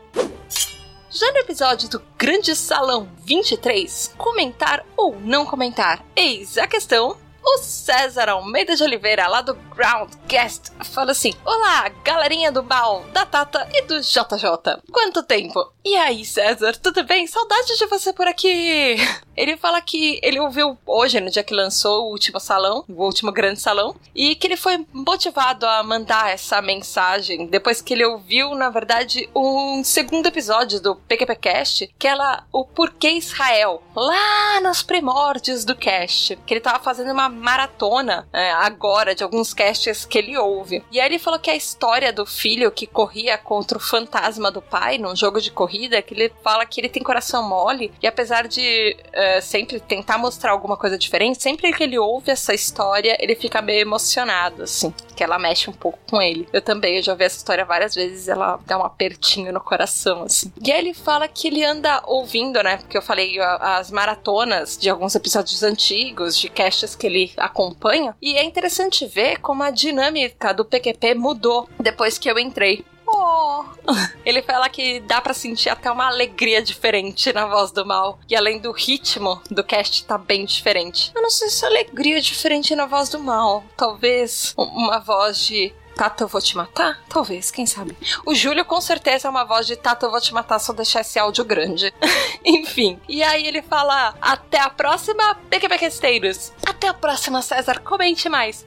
Já 1.11 1.31
no 1.31 1.39
episódio 1.39 1.89
do 1.89 2.03
Grande 2.19 2.57
Salão 2.57 3.09
23, 3.25 4.15
comentar 4.17 4.85
ou 4.97 5.15
não 5.21 5.47
comentar? 5.47 6.05
Eis 6.17 6.59
a 6.59 6.67
questão. 6.67 7.17
O 7.47 7.59
César 7.59 8.31
Almeida 8.31 8.75
de 8.75 8.83
Oliveira, 8.83 9.29
lá 9.29 9.43
do 9.43 9.55
Groundcast, 9.55 10.73
fala 10.83 11.13
assim: 11.13 11.35
Olá, 11.45 11.91
galerinha 12.03 12.51
do 12.51 12.63
Baal, 12.63 13.05
da 13.13 13.27
Tata 13.27 13.69
e 13.73 13.83
do 13.83 14.01
JJ. 14.01 14.81
Quanto 14.91 15.23
tempo? 15.23 15.71
E 15.85 15.95
aí, 15.97 16.25
César, 16.25 16.75
tudo 16.79 17.05
bem? 17.05 17.27
Saudade 17.27 17.77
de 17.77 17.87
você 17.87 18.15
por 18.15 18.27
aqui! 18.27 18.97
Ele 19.37 19.57
fala 19.57 19.81
que 19.81 20.21
ele 20.23 20.39
ouviu 20.39 20.79
hoje, 20.87 21.21
no 21.21 21.29
dia 21.29 21.43
que 21.43 21.53
lançou 21.53 22.05
o 22.05 22.11
último 22.13 22.39
salão, 22.39 22.85
o 22.89 23.05
último 23.05 23.33
grande 23.33 23.61
salão, 23.61 23.97
e 24.15 24.37
que 24.37 24.47
ele 24.47 24.57
foi 24.57 24.87
motivado 24.93 25.67
a 25.67 25.83
mandar 25.83 26.31
essa 26.31 26.63
mensagem 26.63 27.47
depois 27.49 27.83
que 27.83 27.95
ele 27.95 28.05
ouviu, 28.05 28.55
na 28.55 28.71
verdade, 28.71 29.29
um 29.35 29.83
segundo 29.83 30.27
episódio 30.27 30.81
do 30.81 30.95
PQPcast, 30.95 31.93
que 31.99 32.07
era 32.07 32.45
o 32.53 32.65
Porquê 32.65 33.11
Israel, 33.11 33.83
lá 33.97 34.61
nos 34.61 34.85
primórdios 34.85 35.65
do 35.65 35.75
cast, 35.75 36.37
que 36.47 36.55
ele 36.55 36.61
tava 36.61 36.79
fazendo 36.79 37.11
uma 37.11 37.29
maratona 37.35 38.27
é, 38.33 38.51
agora 38.53 39.15
de 39.15 39.23
alguns 39.23 39.53
casts 39.53 40.05
que 40.05 40.19
ele 40.19 40.37
ouve. 40.37 40.85
E 40.91 41.01
aí 41.01 41.07
ele 41.07 41.19
falou 41.19 41.39
que 41.39 41.51
a 41.51 41.57
história 41.57 42.13
do 42.13 42.25
filho 42.25 42.71
que 42.71 42.87
corria 42.87 43.37
contra 43.37 43.79
o 43.79 43.81
fantasma 43.81 44.51
do 44.51 44.63
pai 44.63 44.99
num 44.99 45.15
jogo 45.15 45.41
de 45.41 45.51
corrida, 45.51 46.01
que 46.01 46.15
ele 46.15 46.33
fala 46.43 46.65
que 46.65 46.81
ele 46.81 46.89
tem 46.89 47.03
coração 47.03 47.47
mole, 47.49 47.93
e 48.03 48.07
apesar 48.07 48.47
de 48.47 48.97
uh, 49.09 49.43
sempre 49.43 49.81
tentar 49.81 50.19
mostrar 50.19 50.53
alguma 50.53 50.77
coisa 50.77 50.97
diferente, 50.97 51.43
sempre 51.43 51.73
que 51.73 51.83
ele 51.83 51.99
ouve 51.99 52.31
essa 52.31 52.55
história, 52.55 53.17
ele 53.21 53.35
fica 53.35 53.61
meio 53.61 53.81
emocionado, 53.81 54.63
assim, 54.63 54.93
que 55.15 55.23
ela 55.23 55.39
mexe 55.39 55.69
um 55.69 55.73
pouco 55.73 55.99
com 56.09 56.21
ele. 56.21 56.49
Eu 56.53 56.63
também, 56.63 56.97
eu 56.97 57.03
já 57.03 57.15
vi 57.15 57.25
essa 57.25 57.37
história 57.37 57.65
várias 57.65 57.95
vezes, 57.95 58.29
ela 58.29 58.59
dá 58.67 58.79
um 58.79 58.85
apertinho 58.85 59.53
no 59.53 59.61
coração, 59.61 60.23
assim. 60.23 60.53
E 60.63 60.73
aí 60.73 60.79
ele 60.79 60.95
fala 60.95 61.29
que 61.29 61.49
ele 61.49 61.65
anda 61.65 62.03
ouvindo, 62.07 62.63
né, 62.63 62.77
porque 62.77 62.97
eu 62.97 63.03
falei 63.03 63.39
as 63.41 63.91
maratonas 63.91 64.77
de 64.77 64.89
alguns 64.89 65.15
episódios 65.15 65.63
antigos, 65.63 66.39
de 66.39 66.49
casts 66.49 66.95
que 66.95 67.07
ele 67.07 67.24
acompanha, 67.37 68.17
e 68.21 68.37
é 68.37 68.45
interessante 68.45 69.07
ver 69.07 69.39
como 69.41 69.63
a 69.63 69.71
dinâmica 69.71 70.53
do 70.53 70.65
PQP 70.65 71.15
mudou 71.15 71.69
depois 71.79 72.19
que 72.19 72.31
eu 72.31 72.39
entrei. 72.39 72.85
Oh. 73.07 73.65
Ele 74.25 74.43
fala 74.43 74.69
que 74.69 75.01
dá 75.01 75.21
para 75.21 75.35
sentir 75.35 75.69
até 75.69 75.91
uma 75.91 76.07
alegria 76.07 76.63
diferente 76.63 77.33
na 77.33 77.47
voz 77.47 77.71
do 77.71 77.85
mal. 77.85 78.19
E 78.29 78.35
além 78.35 78.59
do 78.59 78.73
ritmo 78.73 79.41
do 79.51 79.63
cast 79.63 80.05
tá 80.05 80.19
bem 80.19 80.45
diferente. 80.45 81.13
Eu 81.15 81.23
não 81.23 81.31
sei 81.31 81.49
se 81.49 81.65
alegria 81.65 82.19
é 82.19 82.21
diferente 82.21 82.75
na 82.75 82.87
voz 82.87 83.09
do 83.09 83.21
mal. 83.21 83.63
Talvez 83.77 84.55
uma 84.57 84.99
voz 84.99 85.39
de 85.39 85.73
Tata, 85.95 86.25
eu 86.25 86.29
vou 86.29 86.41
te 86.41 86.57
matar? 86.57 87.01
Talvez, 87.09 87.53
quem 87.53 87.67
sabe. 87.67 87.97
O 88.27 88.35
Júlio 88.35 88.65
com 88.65 88.81
certeza 88.81 89.29
é 89.29 89.31
uma 89.31 89.45
voz 89.45 89.67
de 89.67 89.77
Tata, 89.77 90.07
eu 90.07 90.11
vou 90.11 90.21
te 90.21 90.35
matar, 90.35 90.59
só 90.59 90.73
deixar 90.73 91.03
esse 91.03 91.19
áudio 91.19 91.45
grande. 91.45 91.95
Enfim. 92.47 93.01
E 93.09 93.23
aí 93.23 93.47
ele 93.47 93.63
fala: 93.63 94.15
Até 94.21 94.61
a 94.61 94.69
próxima, 94.69 95.35
PQPQesteiros. 95.49 96.53
Até 96.67 96.89
a 96.89 96.95
próxima, 96.95 97.41
César. 97.41 97.81
Comente 97.81 98.29
mais. 98.29 98.67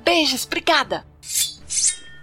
Beijos, 0.00 0.46
obrigada. 0.46 1.06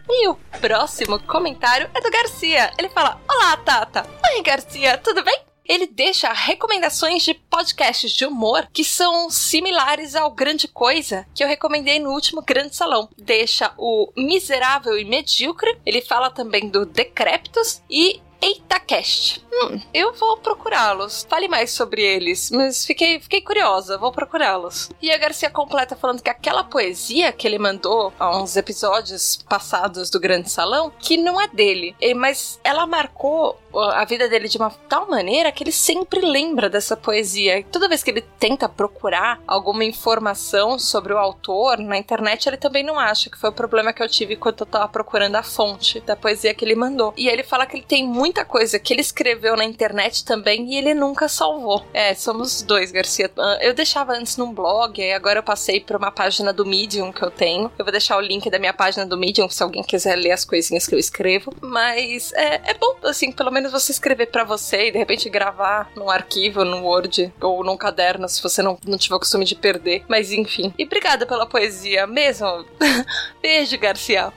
E 0.09 0.27
o 0.27 0.35
próximo 0.59 1.19
comentário 1.19 1.89
é 1.93 2.01
do 2.01 2.09
Garcia. 2.09 2.71
Ele 2.77 2.89
fala: 2.89 3.21
Olá, 3.29 3.57
Tata. 3.57 4.05
Oi, 4.31 4.41
Garcia, 4.41 4.97
tudo 4.97 5.23
bem? 5.23 5.39
Ele 5.67 5.87
deixa 5.87 6.31
recomendações 6.31 7.23
de 7.23 7.33
podcasts 7.33 8.11
de 8.11 8.23
humor 8.23 8.67
que 8.71 8.83
são 8.83 9.31
similares 9.31 10.15
ao 10.15 10.29
Grande 10.29 10.67
Coisa 10.67 11.25
que 11.33 11.43
eu 11.43 11.47
recomendei 11.47 11.97
no 11.97 12.11
último 12.11 12.43
Grande 12.43 12.75
Salão. 12.75 13.09
Deixa 13.17 13.73
o 13.75 14.11
Miserável 14.15 14.95
e 14.95 15.03
Medíocre. 15.03 15.75
Ele 15.83 16.01
fala 16.01 16.29
também 16.29 16.69
do 16.69 16.85
Decréptos 16.85 17.81
e 17.89 18.21
EitaCast. 18.45 19.43
Hum, 19.51 19.81
eu 19.91 20.13
vou 20.13 20.37
procurá-los. 20.37 21.25
Fale 21.27 21.47
mais 21.47 21.71
sobre 21.71 22.03
eles, 22.03 22.51
mas 22.51 22.85
fiquei, 22.85 23.19
fiquei 23.19 23.41
curiosa, 23.41 23.97
vou 23.97 24.11
procurá-los. 24.11 24.91
E 25.01 25.11
a 25.11 25.17
Garcia 25.17 25.49
completa 25.49 25.95
falando 25.95 26.21
que 26.21 26.29
aquela 26.29 26.63
poesia 26.63 27.31
que 27.31 27.47
ele 27.47 27.57
mandou 27.57 28.13
há 28.19 28.37
uns 28.37 28.55
episódios 28.55 29.37
passados 29.49 30.11
do 30.11 30.19
Grande 30.19 30.51
Salão, 30.51 30.91
que 30.99 31.17
não 31.17 31.41
é 31.41 31.47
dele, 31.47 31.95
mas 32.15 32.59
ela 32.63 32.85
marcou 32.85 33.59
a 33.79 34.05
vida 34.05 34.27
dele 34.27 34.47
de 34.47 34.57
uma 34.57 34.69
tal 34.89 35.07
maneira 35.09 35.51
que 35.51 35.63
ele 35.63 35.71
sempre 35.71 36.21
lembra 36.21 36.69
dessa 36.69 36.95
poesia. 36.95 37.63
Toda 37.71 37.87
vez 37.87 38.03
que 38.03 38.11
ele 38.11 38.21
tenta 38.39 38.67
procurar 38.67 39.39
alguma 39.47 39.83
informação 39.83 40.77
sobre 40.79 41.13
o 41.13 41.17
autor 41.17 41.77
na 41.79 41.97
internet, 41.97 42.47
ele 42.47 42.57
também 42.57 42.83
não 42.83 42.99
acha, 42.99 43.29
que 43.29 43.37
foi 43.37 43.49
o 43.49 43.53
problema 43.53 43.93
que 43.93 44.01
eu 44.01 44.09
tive 44.09 44.35
quando 44.35 44.61
eu 44.61 44.65
tava 44.65 44.87
procurando 44.87 45.35
a 45.35 45.43
fonte 45.43 45.99
da 46.01 46.15
poesia 46.15 46.53
que 46.53 46.63
ele 46.63 46.75
mandou. 46.75 47.13
E 47.17 47.27
ele 47.27 47.43
fala 47.43 47.65
que 47.65 47.77
ele 47.77 47.85
tem 47.85 48.07
muita 48.07 48.45
coisa 48.45 48.79
que 48.79 48.93
ele 48.93 49.01
escreveu 49.01 49.55
na 49.55 49.65
internet 49.65 50.25
também 50.25 50.71
e 50.73 50.77
ele 50.77 50.93
nunca 50.93 51.27
salvou. 51.27 51.85
É, 51.93 52.13
somos 52.13 52.61
dois, 52.61 52.91
Garcia. 52.91 53.31
Ah, 53.37 53.59
eu 53.61 53.73
deixava 53.73 54.13
antes 54.13 54.37
num 54.37 54.53
blog, 54.53 55.01
e 55.01 55.11
agora 55.11 55.39
eu 55.39 55.43
passei 55.43 55.79
para 55.79 55.97
uma 55.97 56.11
página 56.11 56.51
do 56.53 56.65
Medium 56.65 57.11
que 57.11 57.23
eu 57.23 57.31
tenho. 57.31 57.71
Eu 57.77 57.85
vou 57.85 57.91
deixar 57.91 58.17
o 58.17 58.21
link 58.21 58.49
da 58.49 58.59
minha 58.59 58.73
página 58.73 59.05
do 59.05 59.17
Medium 59.17 59.49
se 59.49 59.63
alguém 59.63 59.83
quiser 59.83 60.15
ler 60.15 60.31
as 60.31 60.45
coisinhas 60.45 60.87
que 60.87 60.95
eu 60.95 60.99
escrevo. 60.99 61.53
Mas 61.61 62.31
é, 62.33 62.61
é 62.71 62.73
bom, 62.73 62.95
assim, 63.03 63.31
pelo 63.31 63.51
menos 63.65 63.71
você 63.71 63.91
escrever 63.91 64.27
para 64.27 64.43
você 64.43 64.87
e 64.87 64.91
de 64.91 64.97
repente 64.97 65.29
gravar 65.29 65.89
num 65.95 66.09
arquivo, 66.09 66.63
num 66.63 66.83
Word 66.83 67.33
ou 67.41 67.63
num 67.63 67.77
caderno, 67.77 68.29
se 68.29 68.41
você 68.41 68.61
não, 68.61 68.77
não 68.85 68.97
tiver 68.97 69.15
o 69.15 69.19
costume 69.19 69.45
de 69.45 69.55
perder. 69.55 70.03
Mas 70.07 70.31
enfim. 70.31 70.73
E 70.77 70.85
obrigada 70.85 71.25
pela 71.25 71.45
poesia 71.45 72.05
mesmo. 72.05 72.65
Beijo, 73.41 73.77
Garcia. 73.77 74.31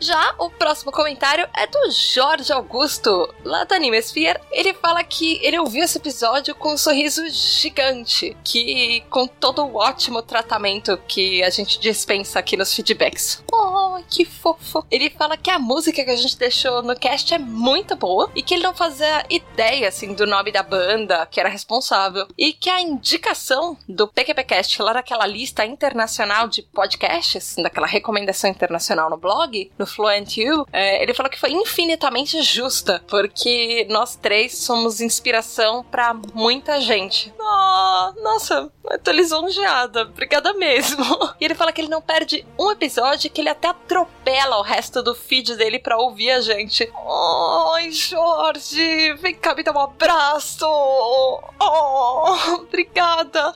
Já 0.00 0.34
o 0.38 0.48
próximo 0.48 0.92
comentário 0.92 1.48
é 1.56 1.66
do 1.66 1.90
Jorge 1.90 2.52
Augusto, 2.52 3.34
lá 3.44 3.64
da 3.64 3.74
Animesphere. 3.74 4.38
Ele 4.52 4.72
fala 4.74 5.02
que 5.02 5.40
ele 5.44 5.58
ouviu 5.58 5.82
esse 5.82 5.98
episódio 5.98 6.54
com 6.54 6.74
um 6.74 6.76
sorriso 6.76 7.28
gigante, 7.28 8.36
que 8.44 9.02
com 9.10 9.26
todo 9.26 9.64
o 9.64 9.74
ótimo 9.74 10.22
tratamento 10.22 10.96
que 11.08 11.42
a 11.42 11.50
gente 11.50 11.80
dispensa 11.80 12.38
aqui 12.38 12.56
nos 12.56 12.72
feedbacks. 12.72 13.42
Oh, 13.60 14.00
que 14.08 14.24
fofo. 14.24 14.84
Ele 14.90 15.10
fala 15.10 15.36
que 15.36 15.50
a 15.50 15.58
música 15.58 16.04
que 16.04 16.10
a 16.10 16.16
gente 16.16 16.38
deixou 16.38 16.82
no 16.82 16.94
cast 16.94 17.34
é 17.34 17.38
muito 17.38 17.96
boa 17.96 18.30
e 18.34 18.42
que 18.42 18.54
ele 18.54 18.62
não 18.62 18.74
fazia 18.74 19.24
ideia, 19.28 19.88
assim, 19.88 20.14
do 20.14 20.26
nome 20.26 20.52
da 20.52 20.62
banda 20.62 21.26
que 21.26 21.40
era 21.40 21.48
responsável. 21.48 22.26
E 22.38 22.52
que 22.52 22.70
a 22.70 22.80
indicação 22.80 23.76
do 23.88 24.06
PQPcast 24.06 24.80
lá 24.80 24.94
naquela 24.94 25.26
lista 25.26 25.64
internacional 25.66 26.46
de 26.46 26.62
podcasts, 26.62 27.56
daquela 27.56 27.86
recomendação 27.86 28.48
internacional 28.48 29.10
no 29.10 29.16
blog, 29.16 29.70
no 29.76 29.86
Fluent 29.86 30.36
You, 30.36 30.64
é, 30.72 31.02
ele 31.02 31.14
falou 31.14 31.30
que 31.30 31.38
foi 31.38 31.50
infinitamente 31.50 32.40
justa, 32.42 33.02
porque 33.08 33.86
nós 33.90 34.14
três 34.14 34.58
somos 34.58 35.00
inspiração 35.00 35.82
para 35.82 36.14
muita 36.34 36.80
gente. 36.80 37.32
Oh, 37.38 38.12
nossa, 38.22 38.70
eu 38.90 38.98
tô 38.98 39.10
lisonjeada. 39.10 40.02
Obrigada 40.02 40.52
mesmo. 40.54 41.04
E 41.40 41.44
ele 41.44 41.54
fala 41.54 41.72
que 41.72 41.80
ele 41.80 41.88
não 41.88 42.02
perde 42.02 42.44
um 42.58 42.70
episódio, 42.70 43.30
que 43.30 43.40
ele 43.40 43.47
até 43.48 43.68
atropela 43.68 44.58
o 44.58 44.62
resto 44.62 45.02
do 45.02 45.14
feed 45.14 45.56
dele 45.56 45.78
pra 45.78 45.98
ouvir 45.98 46.30
a 46.30 46.40
gente. 46.40 46.90
Oi, 46.94 47.90
Jorge, 47.90 49.14
vem 49.14 49.34
cá 49.34 49.54
me 49.54 49.62
dar 49.62 49.74
um 49.74 49.80
abraço. 49.80 50.66
Oh, 50.66 52.54
obrigada. 52.54 53.54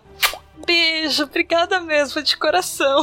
Beijo, 0.66 1.24
obrigada 1.24 1.80
mesmo, 1.80 2.22
de 2.22 2.36
coração. 2.36 3.02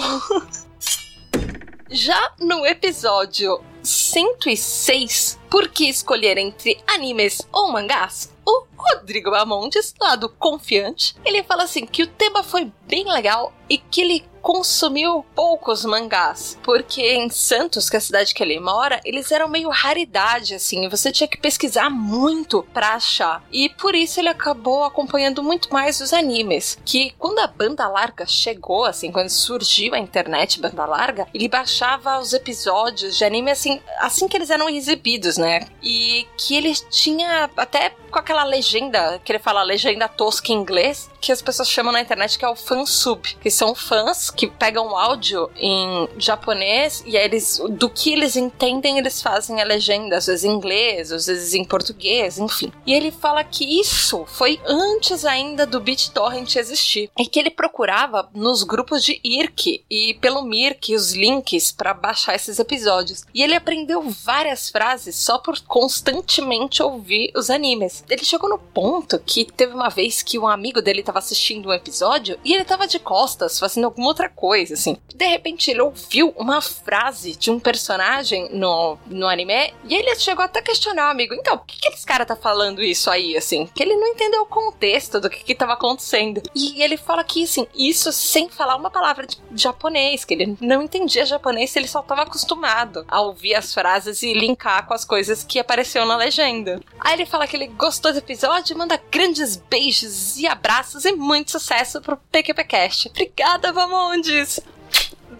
Já 1.89 2.33
no 2.39 2.65
episódio 2.65 3.63
106, 3.81 5.39
Por 5.49 5.69
que 5.69 5.89
escolher 5.89 6.37
entre 6.37 6.79
animes 6.87 7.41
ou 7.51 7.71
mangás? 7.71 8.31
O 8.45 8.67
Rodrigo 8.77 9.33
Amontes, 9.33 9.95
lá 9.99 10.15
do 10.15 10.29
Confiante, 10.29 11.15
ele 11.25 11.43
fala 11.43 11.63
assim 11.63 11.85
que 11.85 12.03
o 12.03 12.07
tema 12.07 12.43
foi 12.43 12.71
bem 12.87 13.11
legal 13.11 13.51
e 13.67 13.77
que 13.77 14.01
ele 14.01 14.29
consumiu 14.49 15.23
poucos 15.35 15.85
mangás, 15.85 16.57
porque 16.63 17.03
em 17.03 17.29
Santos, 17.29 17.87
que 17.87 17.95
é 17.95 17.99
a 17.99 18.01
cidade 18.01 18.33
que 18.33 18.41
ele 18.41 18.59
mora, 18.59 18.99
eles 19.05 19.31
eram 19.31 19.47
meio 19.47 19.69
raridade, 19.69 20.55
assim, 20.55 20.89
você 20.89 21.11
tinha 21.11 21.27
que 21.27 21.37
pesquisar 21.37 21.87
muito 21.91 22.63
pra 22.73 22.95
achar. 22.95 23.43
E 23.51 23.69
por 23.69 23.93
isso 23.93 24.19
ele 24.19 24.27
acabou 24.27 24.83
acompanhando 24.83 25.43
muito 25.43 25.71
mais 25.71 26.01
os 26.01 26.13
animes, 26.13 26.79
que 26.83 27.11
quando 27.19 27.37
a 27.37 27.45
banda 27.45 27.87
larga 27.87 28.25
chegou, 28.25 28.85
assim, 28.85 29.11
quando 29.11 29.29
surgiu 29.29 29.93
a 29.93 29.99
internet 29.99 30.59
banda 30.59 30.83
larga, 30.83 31.27
ele 31.31 31.47
baixava 31.47 32.17
os 32.17 32.33
episódios 32.33 33.15
de 33.15 33.23
anime, 33.23 33.51
assim, 33.51 33.79
assim 33.99 34.27
que 34.27 34.35
eles 34.35 34.49
eram 34.49 34.67
exibidos, 34.67 35.37
né? 35.37 35.67
E 35.79 36.25
que 36.35 36.55
ele 36.55 36.73
tinha 36.89 37.51
até 37.55 37.93
com 38.09 38.17
aquela 38.17 38.43
legenda, 38.43 39.21
que 39.23 39.31
ele 39.31 39.37
fala 39.37 39.61
legenda 39.61 40.07
tosca 40.07 40.51
em 40.51 40.55
inglês, 40.55 41.07
que 41.21 41.31
as 41.31 41.41
pessoas 41.41 41.69
chamam 41.69 41.93
na 41.93 42.01
internet 42.01 42.37
que 42.37 42.43
é 42.43 42.49
o 42.49 42.55
fansub, 42.55 43.21
que 43.39 43.51
são 43.51 43.75
fãs 43.75 44.31
que 44.39 44.47
pegam 44.47 44.95
áudio 44.95 45.51
em 45.57 46.07
japonês 46.17 47.03
e 47.05 47.17
eles, 47.17 47.61
do 47.71 47.89
que 47.89 48.13
eles 48.13 48.37
entendem, 48.37 48.97
eles 48.97 49.21
fazem 49.21 49.61
a 49.61 49.65
legenda, 49.65 50.15
às 50.15 50.27
vezes 50.27 50.45
em 50.45 50.53
inglês, 50.53 51.11
às 51.11 51.25
vezes 51.25 51.53
em 51.53 51.65
português, 51.65 52.39
enfim. 52.39 52.71
E 52.85 52.93
ele 52.93 53.11
fala 53.11 53.43
que 53.43 53.81
isso 53.81 54.23
foi 54.25 54.57
antes 54.65 55.25
ainda 55.25 55.65
do 55.65 55.81
BitTorrent 55.81 56.55
existir. 56.55 57.11
É 57.19 57.25
que 57.25 57.37
ele 57.37 57.49
procurava 57.49 58.29
nos 58.33 58.63
grupos 58.63 59.03
de 59.03 59.19
IRC 59.25 59.83
e 59.91 60.13
pelo 60.21 60.41
Mirk 60.41 60.95
os 60.95 61.11
links 61.11 61.73
para 61.73 61.93
baixar 61.93 62.33
esses 62.33 62.59
episódios. 62.59 63.25
E 63.33 63.43
ele 63.43 63.55
aprendeu 63.55 64.09
várias 64.09 64.69
frases 64.69 65.17
só 65.17 65.37
por 65.37 65.59
constantemente 65.63 66.81
ouvir 66.81 67.33
os 67.35 67.49
animes. 67.49 68.05
Ele 68.09 68.23
chegou 68.23 68.49
no 68.49 68.57
ponto 68.57 69.19
que 69.19 69.43
teve 69.43 69.73
uma 69.73 69.89
vez 69.89 70.23
que 70.23 70.39
um 70.39 70.47
amigo 70.47 70.81
dele 70.81 71.01
estava 71.01 71.19
assistindo 71.19 71.67
um 71.67 71.73
episódio 71.73 72.39
e 72.45 72.53
ele 72.53 72.61
estava 72.61 72.87
de 72.87 72.99
costas 72.99 73.59
fazendo 73.59 73.83
alguma 73.83 74.07
outra 74.07 74.18
coisa, 74.27 74.73
assim. 74.73 74.97
De 75.13 75.25
repente 75.25 75.69
ele 75.69 75.81
ouviu 75.81 76.33
uma 76.35 76.61
frase 76.61 77.35
de 77.35 77.51
um 77.51 77.59
personagem 77.59 78.49
no, 78.51 78.97
no 79.05 79.27
anime 79.27 79.73
e 79.85 79.95
ele 79.95 80.15
chegou 80.15 80.43
até 80.43 80.59
a 80.59 80.63
questionar 80.63 81.09
amigo: 81.09 81.33
então, 81.33 81.57
por 81.57 81.67
que, 81.67 81.79
que 81.79 81.87
esse 81.89 82.05
cara 82.05 82.25
tá 82.25 82.35
falando 82.35 82.81
isso 82.81 83.09
aí, 83.09 83.37
assim? 83.37 83.67
Que 83.67 83.83
ele 83.83 83.95
não 83.95 84.07
entendeu 84.07 84.41
o 84.41 84.45
contexto 84.45 85.19
do 85.19 85.29
que, 85.29 85.43
que 85.43 85.55
tava 85.55 85.73
acontecendo. 85.73 86.41
E 86.55 86.81
ele 86.81 86.97
fala 86.97 87.23
que, 87.23 87.43
assim, 87.43 87.67
isso 87.75 88.11
sem 88.11 88.49
falar 88.49 88.75
uma 88.75 88.89
palavra 88.89 89.25
de 89.27 89.37
japonês, 89.53 90.25
que 90.25 90.33
ele 90.33 90.57
não 90.59 90.81
entendia 90.81 91.25
japonês, 91.25 91.75
ele 91.75 91.87
só 91.87 92.01
tava 92.01 92.23
acostumado 92.23 93.05
a 93.07 93.21
ouvir 93.21 93.55
as 93.55 93.73
frases 93.73 94.23
e 94.23 94.33
linkar 94.33 94.87
com 94.87 94.93
as 94.93 95.05
coisas 95.05 95.43
que 95.43 95.59
apareceu 95.59 96.05
na 96.05 96.15
legenda. 96.15 96.79
Aí 96.99 97.13
ele 97.13 97.25
fala 97.25 97.47
que 97.47 97.55
ele 97.55 97.67
gostou 97.67 98.11
do 98.11 98.19
episódio, 98.19 98.77
manda 98.77 99.01
grandes 99.11 99.55
beijos 99.55 100.37
e 100.37 100.47
abraços 100.47 101.05
e 101.05 101.11
muito 101.11 101.51
sucesso 101.51 102.01
pro 102.01 102.17
PQPcast. 102.31 103.09
Obrigada, 103.09 103.71
Vamondes! 104.09 104.59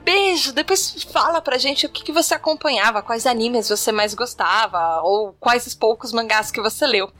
Beijo! 0.04 0.54
Depois 0.54 1.04
fala 1.12 1.42
pra 1.42 1.58
gente 1.58 1.88
o 1.88 1.90
que, 1.90 2.04
que 2.04 2.12
você 2.12 2.36
acompanhava, 2.36 3.02
quais 3.02 3.26
animes 3.26 3.68
você 3.68 3.92
mais 3.92 4.14
gostava, 4.14 5.02
ou 5.02 5.34
quais 5.40 5.66
os 5.66 5.74
poucos 5.74 6.14
mangás 6.14 6.52
que 6.52 6.62
você 6.62 6.86
leu. 6.86 7.12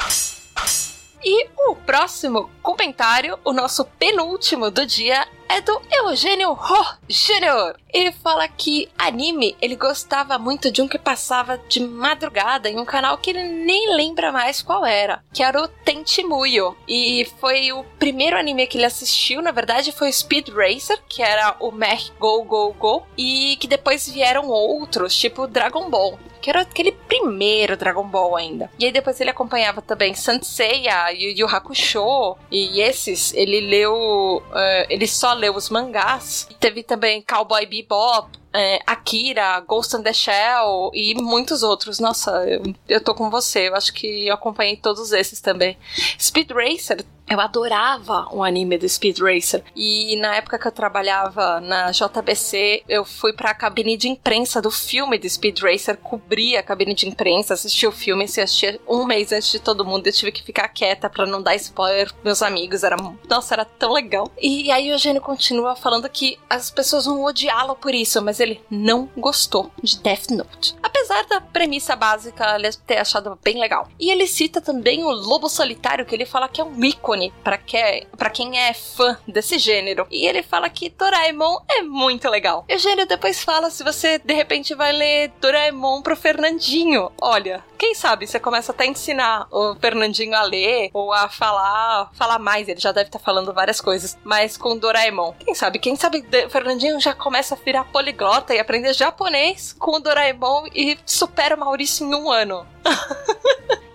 E 1.24 1.50
o 1.68 1.76
próximo 1.76 2.50
comentário, 2.62 3.38
o 3.44 3.52
nosso 3.52 3.84
penúltimo 3.84 4.70
do 4.70 4.86
dia, 4.86 5.28
é 5.50 5.62
do 5.62 5.82
Eugênio 5.92 6.52
Ho 6.52 6.86
Jr. 7.08 7.76
Ele 7.92 8.12
fala 8.12 8.48
que 8.48 8.88
anime 8.96 9.58
ele 9.60 9.76
gostava 9.76 10.38
muito 10.38 10.72
de 10.72 10.80
um 10.80 10.88
que 10.88 11.00
passava 11.00 11.60
de 11.68 11.80
madrugada 11.80 12.70
em 12.70 12.80
um 12.80 12.86
canal 12.86 13.18
que 13.18 13.32
ele 13.32 13.44
nem 13.44 13.96
lembra 13.96 14.32
mais 14.32 14.62
qual 14.62 14.86
era, 14.86 15.24
que 15.34 15.42
era 15.42 15.60
o 15.60 15.68
Tentimuyo. 15.68 16.78
E 16.88 17.28
foi 17.40 17.72
o 17.72 17.84
primeiro 17.98 18.38
anime 18.38 18.68
que 18.68 18.78
ele 18.78 18.86
assistiu, 18.86 19.42
na 19.42 19.52
verdade, 19.52 19.92
foi 19.92 20.12
Speed 20.12 20.50
Racer, 20.50 21.02
que 21.10 21.24
era 21.24 21.56
o 21.60 21.72
Mech 21.72 22.12
Go 22.20 22.44
Go 22.44 22.72
Go, 22.74 23.08
e 23.18 23.58
que 23.60 23.68
depois 23.68 24.08
vieram 24.08 24.48
outros, 24.48 25.16
tipo 25.16 25.48
Dragon 25.48 25.90
Ball 25.90 26.20
que 26.42 26.50
era 26.50 26.62
aquele 26.62 26.92
primeiro 26.92 27.78
Dragon 27.78 28.08
Ball 28.08 28.36
ainda. 28.36 28.70
E 28.80 28.86
aí 28.86 28.92
depois 28.92 29.20
ele 29.20 29.30
acompanhava 29.30 29.82
também 29.82 30.14
Sanseiya, 30.14 31.12
Yu 31.12 31.38
Yu 31.38 31.48
Hakusho, 31.48 32.38
e 32.52 32.82
esses 32.82 33.34
ele 33.34 33.62
leu, 33.62 33.94
uh, 33.94 34.86
ele 34.90 35.08
só 35.08 35.34
leu 35.34 35.56
os 35.56 35.70
mangás. 35.70 36.48
Teve 36.60 36.84
também 36.84 37.22
Cowboy 37.22 37.66
Bebop, 37.66 38.40
é, 38.54 38.80
Akira, 38.86 39.60
Ghost 39.62 39.96
in 39.96 40.02
the 40.02 40.14
Shell 40.14 40.92
e 40.94 41.14
muitos 41.16 41.64
outros. 41.64 42.00
Nossa, 42.00 42.32
eu, 42.48 42.64
eu 42.88 43.02
tô 43.02 43.14
com 43.14 43.30
você. 43.30 43.70
Eu 43.70 43.76
acho 43.76 43.94
que 43.94 44.28
eu 44.28 44.34
acompanhei 44.34 44.76
todos 44.76 45.12
esses 45.12 45.40
também. 45.40 45.78
Speed 46.20 46.52
Racer 46.52 47.06
eu 47.30 47.40
adorava 47.40 48.28
o 48.32 48.44
anime 48.44 48.78
do 48.78 48.90
Speed 48.90 49.20
Racer. 49.20 49.64
E 49.76 50.16
na 50.18 50.36
época 50.36 50.58
que 50.58 50.68
eu 50.68 50.72
trabalhava 50.72 51.62
na 51.62 51.92
JBC, 51.92 52.84
eu 52.90 53.06
fui 53.06 53.34
pra 53.34 53.54
cabine 53.54 53.96
de 53.96 54.10
imprensa 54.10 54.62
do 54.62 54.72
filme 54.72 55.20
do 55.20 55.30
Speed 55.30 55.60
Racer, 55.62 55.98
cobri 55.98 56.58
a 56.58 56.64
cabine 56.64 56.94
de 56.94 57.08
imprensa, 57.08 57.54
assisti 57.54 57.86
o 57.86 57.92
filme, 57.92 58.28
se 58.28 58.42
assistia 58.42 58.80
um 58.88 59.06
mês 59.06 59.32
antes 59.32 59.52
de 59.52 59.60
todo 59.60 59.86
mundo. 59.86 60.08
Eu 60.08 60.14
tive 60.14 60.32
que 60.32 60.44
ficar 60.44 60.68
quieta 60.70 61.10
para 61.10 61.26
não 61.26 61.42
dar 61.42 61.56
spoiler 61.56 62.12
meus 62.24 62.42
amigos. 62.42 62.84
Era, 62.84 62.98
nossa, 63.30 63.54
era 63.54 63.66
tão 63.66 63.92
legal. 63.92 64.32
E 64.42 64.72
aí 64.72 64.90
o 64.90 64.94
Eugênio 64.94 65.22
continua 65.22 65.76
falando 65.76 66.10
que 66.10 66.40
as 66.50 66.72
pessoas 66.72 67.06
vão 67.06 67.24
odiá-lo 67.24 67.76
por 67.76 67.94
isso, 67.94 68.22
mas 68.22 68.40
ele 68.40 68.62
não 68.70 69.10
gostou 69.16 69.72
de 69.84 70.00
Death 70.00 70.32
Note. 70.32 70.76
Apesar 70.82 71.26
da 71.28 71.40
premissa 71.40 71.96
básica 71.96 72.56
ele 72.56 72.70
ter 72.88 72.98
achado 72.98 73.38
bem 73.44 73.60
legal. 73.60 73.88
E 74.00 74.10
ele 74.10 74.28
cita 74.28 74.62
também 74.62 75.04
o 75.04 75.12
Lobo 75.12 75.50
Solitário, 75.50 76.06
que 76.06 76.16
ele 76.16 76.26
fala 76.26 76.48
que 76.48 76.62
é 76.62 76.64
um 76.64 76.84
ícone 76.84 77.19
para 77.44 77.58
que, 77.58 78.08
pra 78.18 78.30
quem 78.30 78.58
é 78.60 78.74
fã 78.74 79.18
desse 79.28 79.58
gênero. 79.58 80.08
E 80.10 80.26
ele 80.26 80.42
fala 80.42 80.70
que 80.70 80.90
Doraemon 80.90 81.60
é 81.70 81.82
muito 81.82 82.30
legal. 82.30 82.66
E 82.68 82.76
o 82.76 82.80
gênero 82.80 83.08
depois 83.08 83.44
fala 83.44 83.70
se 83.70 83.84
você 83.84 84.20
de 84.20 84.34
repente 84.34 84.74
vai 84.74 84.92
ler 84.92 85.32
Doraemon 85.42 86.02
pro 86.02 86.16
Fernandinho. 86.16 87.12
Olha, 87.22 87.64
quem 87.78 87.96
sabe 87.96 88.28
você 88.28 88.40
começa 88.40 88.72
até 88.72 88.84
a 88.84 88.88
ensinar 88.88 89.48
o 89.52 89.76
Fernandinho 89.76 90.36
a 90.36 90.44
ler 90.44 90.90
ou 90.94 91.14
a 91.14 91.30
falar, 91.30 92.12
falar 92.14 92.40
mais. 92.40 92.68
Ele 92.68 92.80
já 92.80 92.92
deve 92.92 93.08
estar 93.08 93.20
tá 93.20 93.26
falando 93.26 93.54
várias 93.54 93.82
coisas, 93.82 94.18
mas 94.24 94.58
com 94.58 94.78
Doraemon. 94.78 95.34
Quem 95.40 95.56
sabe? 95.56 95.80
Quem 95.80 95.96
sabe 95.96 96.26
o 96.46 96.50
Fernandinho 96.50 97.00
já 97.00 97.14
começa 97.14 97.56
a 97.56 97.58
virar 97.58 97.86
poliglota 97.86 98.54
e 98.54 98.60
aprender 98.60 98.94
japonês 98.94 99.74
com 99.74 99.96
o 99.96 100.00
Doraemon 100.00 100.68
e 100.74 100.98
supera 101.06 101.56
o 101.56 101.60
Maurício 101.60 102.06
em 102.06 102.14
um 102.14 102.32
ano. 102.32 102.68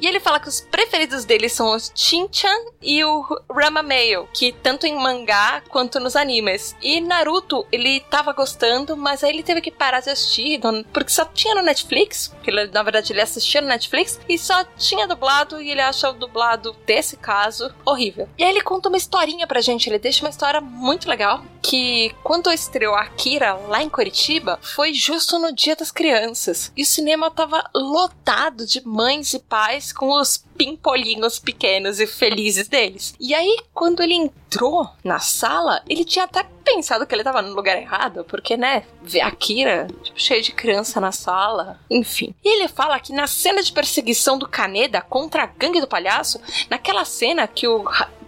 E 0.04 0.06
ele 0.06 0.20
fala 0.20 0.38
que 0.38 0.50
os 0.50 0.60
preferidos 0.60 1.24
dele 1.24 1.48
são 1.48 1.74
os 1.74 1.90
Chinchan 1.94 2.54
e 2.82 3.02
o 3.02 3.24
Ramameio, 3.50 4.28
que 4.34 4.52
tanto 4.52 4.86
em 4.86 4.94
mangá 4.94 5.62
quanto 5.70 5.98
nos 5.98 6.14
animes. 6.14 6.76
E 6.82 7.00
Naruto, 7.00 7.66
ele 7.72 8.00
tava 8.00 8.34
gostando, 8.34 8.98
mas 8.98 9.24
aí 9.24 9.30
ele 9.30 9.42
teve 9.42 9.62
que 9.62 9.70
parar 9.70 10.00
de 10.00 10.10
assistir, 10.10 10.60
porque 10.92 11.10
só 11.10 11.24
tinha 11.24 11.54
no 11.54 11.62
Netflix, 11.62 12.28
porque 12.28 12.50
ele, 12.50 12.66
na 12.66 12.82
verdade 12.82 13.14
ele 13.14 13.22
assistia 13.22 13.62
no 13.62 13.68
Netflix, 13.68 14.20
e 14.28 14.36
só 14.36 14.62
tinha 14.76 15.08
dublado, 15.08 15.58
e 15.58 15.70
ele 15.70 15.80
acha 15.80 16.10
o 16.10 16.12
dublado 16.12 16.76
desse 16.84 17.16
caso 17.16 17.74
horrível. 17.82 18.28
E 18.36 18.44
aí 18.44 18.50
ele 18.50 18.60
conta 18.60 18.90
uma 18.90 18.98
historinha 18.98 19.46
pra 19.46 19.62
gente, 19.62 19.88
ele 19.88 19.98
deixa 19.98 20.22
uma 20.22 20.28
história 20.28 20.60
muito 20.60 21.08
legal, 21.08 21.42
que 21.62 22.14
quando 22.22 22.52
estreou 22.52 22.94
Akira 22.94 23.54
lá 23.54 23.82
em 23.82 23.88
Curitiba, 23.88 24.58
foi 24.60 24.92
justo 24.92 25.38
no 25.38 25.50
Dia 25.50 25.74
das 25.74 25.90
Crianças. 25.90 26.70
E 26.76 26.82
o 26.82 26.86
cinema 26.86 27.30
tava 27.30 27.64
lotado 27.74 28.66
de 28.66 28.86
mães 28.86 29.32
e 29.32 29.38
pais 29.38 29.93
com 29.94 30.12
os 30.20 30.44
pimpolinhos 30.56 31.38
pequenos 31.38 32.00
e 32.00 32.06
felizes 32.06 32.68
deles. 32.68 33.14
E 33.18 33.34
aí, 33.34 33.58
quando 33.72 34.02
ele 34.02 34.14
entrou 34.14 34.88
na 35.02 35.18
sala, 35.18 35.82
ele 35.88 36.04
tinha 36.04 36.24
até 36.24 36.44
pensado 36.64 37.06
que 37.06 37.14
ele 37.14 37.24
tava 37.24 37.42
no 37.42 37.54
lugar 37.54 37.76
errado, 37.76 38.24
porque, 38.24 38.56
né, 38.56 38.84
ver 39.02 39.20
a 39.20 39.30
Kira, 39.30 39.86
tipo, 40.02 40.18
cheia 40.18 40.40
de 40.40 40.52
criança 40.52 41.00
na 41.00 41.12
sala, 41.12 41.78
enfim. 41.90 42.34
E 42.42 42.56
ele 42.56 42.68
fala 42.68 42.98
que 42.98 43.12
na 43.12 43.26
cena 43.26 43.62
de 43.62 43.72
perseguição 43.72 44.38
do 44.38 44.48
Kaneda 44.48 45.00
contra 45.00 45.42
a 45.42 45.46
gangue 45.46 45.80
do 45.80 45.86
palhaço, 45.86 46.40
naquela 46.70 47.04
cena 47.04 47.46
que 47.46 47.68
o 47.68 47.84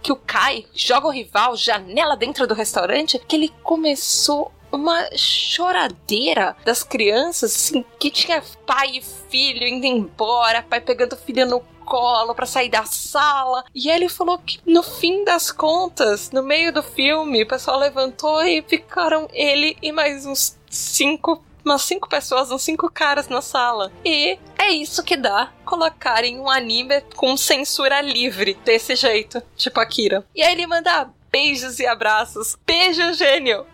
que 0.07 0.11
o 0.11 0.15
Kai 0.15 0.65
joga 0.73 1.07
o 1.07 1.11
rival 1.11 1.57
janela 1.57 2.15
dentro 2.15 2.47
do 2.47 2.53
restaurante, 2.53 3.19
que 3.19 3.35
ele 3.35 3.53
começou 3.61 4.53
uma 4.77 5.09
choradeira 5.15 6.55
das 6.63 6.83
crianças, 6.83 7.55
assim, 7.55 7.83
que 7.99 8.11
tinha 8.11 8.43
pai 8.65 8.97
e 8.97 9.01
filho 9.01 9.67
indo 9.67 9.85
embora, 9.85 10.61
pai 10.63 10.79
pegando 10.79 11.13
o 11.13 11.17
filho 11.17 11.45
no 11.45 11.59
colo 11.83 12.35
para 12.35 12.45
sair 12.45 12.69
da 12.69 12.85
sala. 12.85 13.63
E 13.73 13.89
ele 13.89 14.09
falou 14.09 14.37
que 14.37 14.59
no 14.65 14.83
fim 14.83 15.23
das 15.23 15.51
contas, 15.51 16.31
no 16.31 16.43
meio 16.43 16.71
do 16.71 16.83
filme, 16.83 17.43
o 17.43 17.47
pessoal 17.47 17.79
levantou 17.79 18.43
e 18.43 18.61
ficaram 18.61 19.27
ele 19.33 19.77
e 19.81 19.91
mais 19.91 20.25
uns 20.25 20.57
cinco 20.69 21.43
umas 21.65 21.81
cinco 21.81 22.07
pessoas, 22.07 22.49
uns 22.49 22.61
cinco 22.61 22.89
caras 22.89 23.27
na 23.27 23.41
sala. 23.41 23.91
E 24.05 24.39
é 24.57 24.71
isso 24.71 25.03
que 25.03 25.17
dá 25.17 25.51
colocarem 25.65 26.39
um 26.39 26.49
anime 26.49 27.01
com 27.13 27.35
censura 27.35 27.99
livre 27.99 28.57
desse 28.63 28.95
jeito, 28.95 29.43
tipo 29.57 29.77
Akira. 29.79 30.25
E 30.33 30.41
aí 30.41 30.53
ele 30.53 30.65
manda 30.65 31.09
beijos 31.29 31.79
e 31.79 31.85
abraços. 31.85 32.55
Beijo, 32.65 33.13
gênio! 33.13 33.65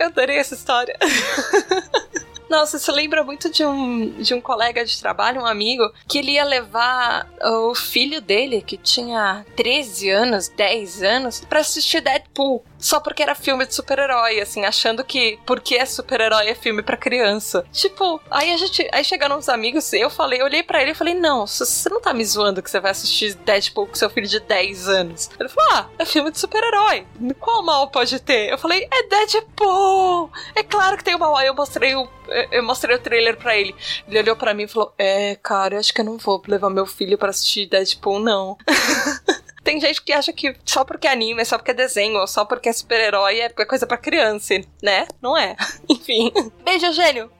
Eu 0.00 0.06
adorei 0.06 0.38
essa 0.38 0.54
história. 0.54 0.96
Nossa, 2.48 2.78
isso 2.78 2.90
lembra 2.90 3.22
muito 3.22 3.48
de 3.50 3.64
um, 3.64 4.10
de 4.14 4.34
um 4.34 4.40
colega 4.40 4.84
de 4.84 4.98
trabalho, 4.98 5.42
um 5.42 5.46
amigo, 5.46 5.88
que 6.08 6.18
ele 6.18 6.32
ia 6.32 6.42
levar 6.42 7.30
o 7.40 7.74
filho 7.76 8.20
dele, 8.20 8.60
que 8.60 8.76
tinha 8.76 9.44
13 9.54 10.10
anos, 10.10 10.48
10 10.48 11.02
anos, 11.02 11.40
para 11.44 11.60
assistir 11.60 12.00
Deadpool 12.00 12.64
só 12.80 13.00
porque 13.00 13.22
era 13.22 13.34
filme 13.34 13.66
de 13.66 13.74
super-herói, 13.74 14.40
assim, 14.40 14.64
achando 14.64 15.04
que 15.04 15.38
porque 15.46 15.76
é 15.76 15.86
super-herói 15.86 16.48
é 16.48 16.54
filme 16.54 16.82
para 16.82 16.96
criança. 16.96 17.64
Tipo, 17.72 18.20
aí 18.30 18.52
a 18.52 18.56
gente. 18.56 18.88
Aí 18.92 19.04
chegaram 19.04 19.38
uns 19.38 19.48
amigos, 19.48 19.92
eu 19.92 20.10
falei, 20.10 20.40
eu 20.40 20.44
olhei 20.44 20.62
para 20.62 20.82
ele 20.82 20.92
e 20.92 20.94
falei, 20.94 21.14
não, 21.14 21.46
você 21.46 21.88
não 21.88 22.00
tá 22.00 22.12
me 22.12 22.24
zoando 22.24 22.62
que 22.62 22.70
você 22.70 22.80
vai 22.80 22.90
assistir 22.90 23.34
Deadpool 23.34 23.86
com 23.86 23.94
seu 23.94 24.10
filho 24.10 24.26
de 24.26 24.40
10 24.40 24.88
anos. 24.88 25.30
Ele 25.38 25.48
falou, 25.48 25.72
ah, 25.72 25.86
é 25.98 26.04
filme 26.04 26.30
de 26.30 26.38
super-herói. 26.38 27.06
Qual 27.38 27.62
mal 27.62 27.88
pode 27.88 28.18
ter? 28.20 28.50
Eu 28.50 28.58
falei, 28.58 28.86
é 28.90 29.02
Deadpool! 29.04 30.30
É 30.54 30.62
claro 30.62 30.96
que 30.96 31.04
tem 31.04 31.14
uma 31.14 31.30
mal. 31.30 31.36
Aí 31.36 31.46
eu 31.46 31.54
mostrei 31.54 31.94
o. 31.94 32.08
Eu 32.50 32.62
mostrei 32.62 32.96
o 32.96 32.98
trailer 32.98 33.36
para 33.36 33.56
ele. 33.56 33.74
Ele 34.08 34.18
olhou 34.20 34.36
para 34.36 34.54
mim 34.54 34.64
e 34.64 34.68
falou: 34.68 34.92
É, 34.98 35.36
cara, 35.36 35.74
eu 35.74 35.80
acho 35.80 35.92
que 35.92 36.00
eu 36.00 36.04
não 36.04 36.18
vou 36.18 36.42
levar 36.46 36.70
meu 36.70 36.86
filho 36.86 37.16
para 37.16 37.30
assistir 37.30 37.66
Deadpool, 37.66 38.18
não. 38.20 38.56
Tem 39.62 39.80
gente 39.80 40.02
que 40.02 40.12
acha 40.12 40.32
que 40.32 40.56
só 40.64 40.84
porque 40.84 41.06
é 41.06 41.12
anime, 41.12 41.44
só 41.44 41.58
porque 41.58 41.70
é 41.70 41.74
desenho, 41.74 42.18
ou 42.18 42.26
só 42.26 42.44
porque 42.44 42.68
é 42.68 42.72
super-herói 42.72 43.40
é 43.40 43.48
coisa 43.50 43.86
para 43.86 43.98
criança, 43.98 44.54
né? 44.82 45.06
Não 45.20 45.36
é. 45.36 45.56
Enfim. 45.88 46.32
Beijo, 46.64 46.92
gênio! 46.92 47.30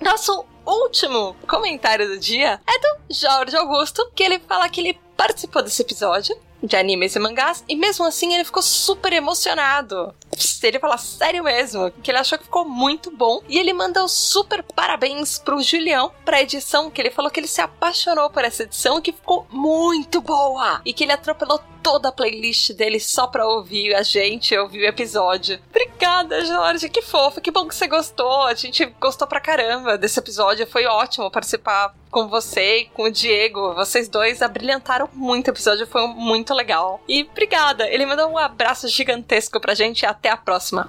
Nosso 0.00 0.44
último 0.66 1.36
comentário 1.46 2.08
do 2.08 2.18
dia 2.18 2.60
é 2.66 2.78
do 2.78 3.14
Jorge 3.14 3.56
Augusto, 3.56 4.10
que 4.14 4.22
ele 4.22 4.38
fala 4.40 4.68
que 4.68 4.80
ele 4.80 4.98
participou 5.16 5.62
desse 5.62 5.82
episódio 5.82 6.36
de 6.62 6.76
animes 6.76 7.16
e 7.16 7.18
mangás, 7.18 7.64
e 7.68 7.74
mesmo 7.74 8.04
assim 8.04 8.34
ele 8.34 8.44
ficou 8.44 8.62
super 8.62 9.12
emocionado. 9.12 10.14
Ele 10.62 10.78
fala 10.78 10.96
sério 10.96 11.44
mesmo, 11.44 11.90
que 12.02 12.10
ele 12.10 12.18
achou 12.18 12.38
que 12.38 12.44
ficou 12.44 12.64
muito 12.64 13.10
bom. 13.10 13.42
E 13.48 13.58
ele 13.58 13.72
manda 13.72 14.02
o 14.02 14.08
super 14.08 14.62
parabéns 14.62 15.38
pro 15.38 15.62
Julião 15.62 16.12
pra 16.24 16.40
edição, 16.40 16.90
que 16.90 17.00
ele 17.00 17.10
falou 17.10 17.30
que 17.30 17.40
ele 17.40 17.48
se 17.48 17.60
apaixonou 17.60 18.30
por 18.30 18.44
essa 18.44 18.62
edição 18.62 19.00
que 19.00 19.12
ficou 19.12 19.46
muito 19.50 20.20
boa. 20.20 20.80
E 20.84 20.92
que 20.92 21.04
ele 21.04 21.12
atropelou 21.12 21.60
toda 21.82 22.08
a 22.08 22.12
playlist 22.12 22.72
dele 22.72 23.00
só 23.00 23.26
pra 23.26 23.46
ouvir 23.46 23.94
a 23.94 24.02
gente, 24.02 24.56
ouvir 24.56 24.84
o 24.84 24.88
episódio. 24.88 25.60
Obrigada, 25.70 26.44
Jorge, 26.44 26.88
que 26.88 27.02
fofo, 27.02 27.40
que 27.40 27.50
bom 27.50 27.66
que 27.66 27.74
você 27.74 27.86
gostou. 27.86 28.42
A 28.42 28.54
gente 28.54 28.84
gostou 29.00 29.26
pra 29.26 29.40
caramba 29.40 29.98
desse 29.98 30.18
episódio, 30.18 30.66
foi 30.66 30.86
ótimo 30.86 31.30
participar 31.30 31.94
com 32.10 32.28
você 32.28 32.78
e 32.78 32.84
com 32.86 33.04
o 33.04 33.10
Diego. 33.10 33.74
Vocês 33.74 34.08
dois 34.08 34.42
abrilhantaram 34.42 35.08
muito 35.12 35.48
o 35.48 35.50
episódio, 35.50 35.86
foi 35.86 36.06
muito 36.06 36.54
legal. 36.54 37.00
E 37.08 37.22
obrigada, 37.30 37.88
ele 37.88 38.06
mandou 38.06 38.28
um 38.28 38.38
abraço 38.38 38.86
gigantesco 38.88 39.60
pra 39.60 39.74
gente 39.74 40.02
e 40.02 40.06
até 40.06 40.30
a 40.30 40.36
próxima. 40.36 40.88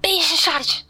Beijo, 0.00 0.36
Jorge! 0.36 0.84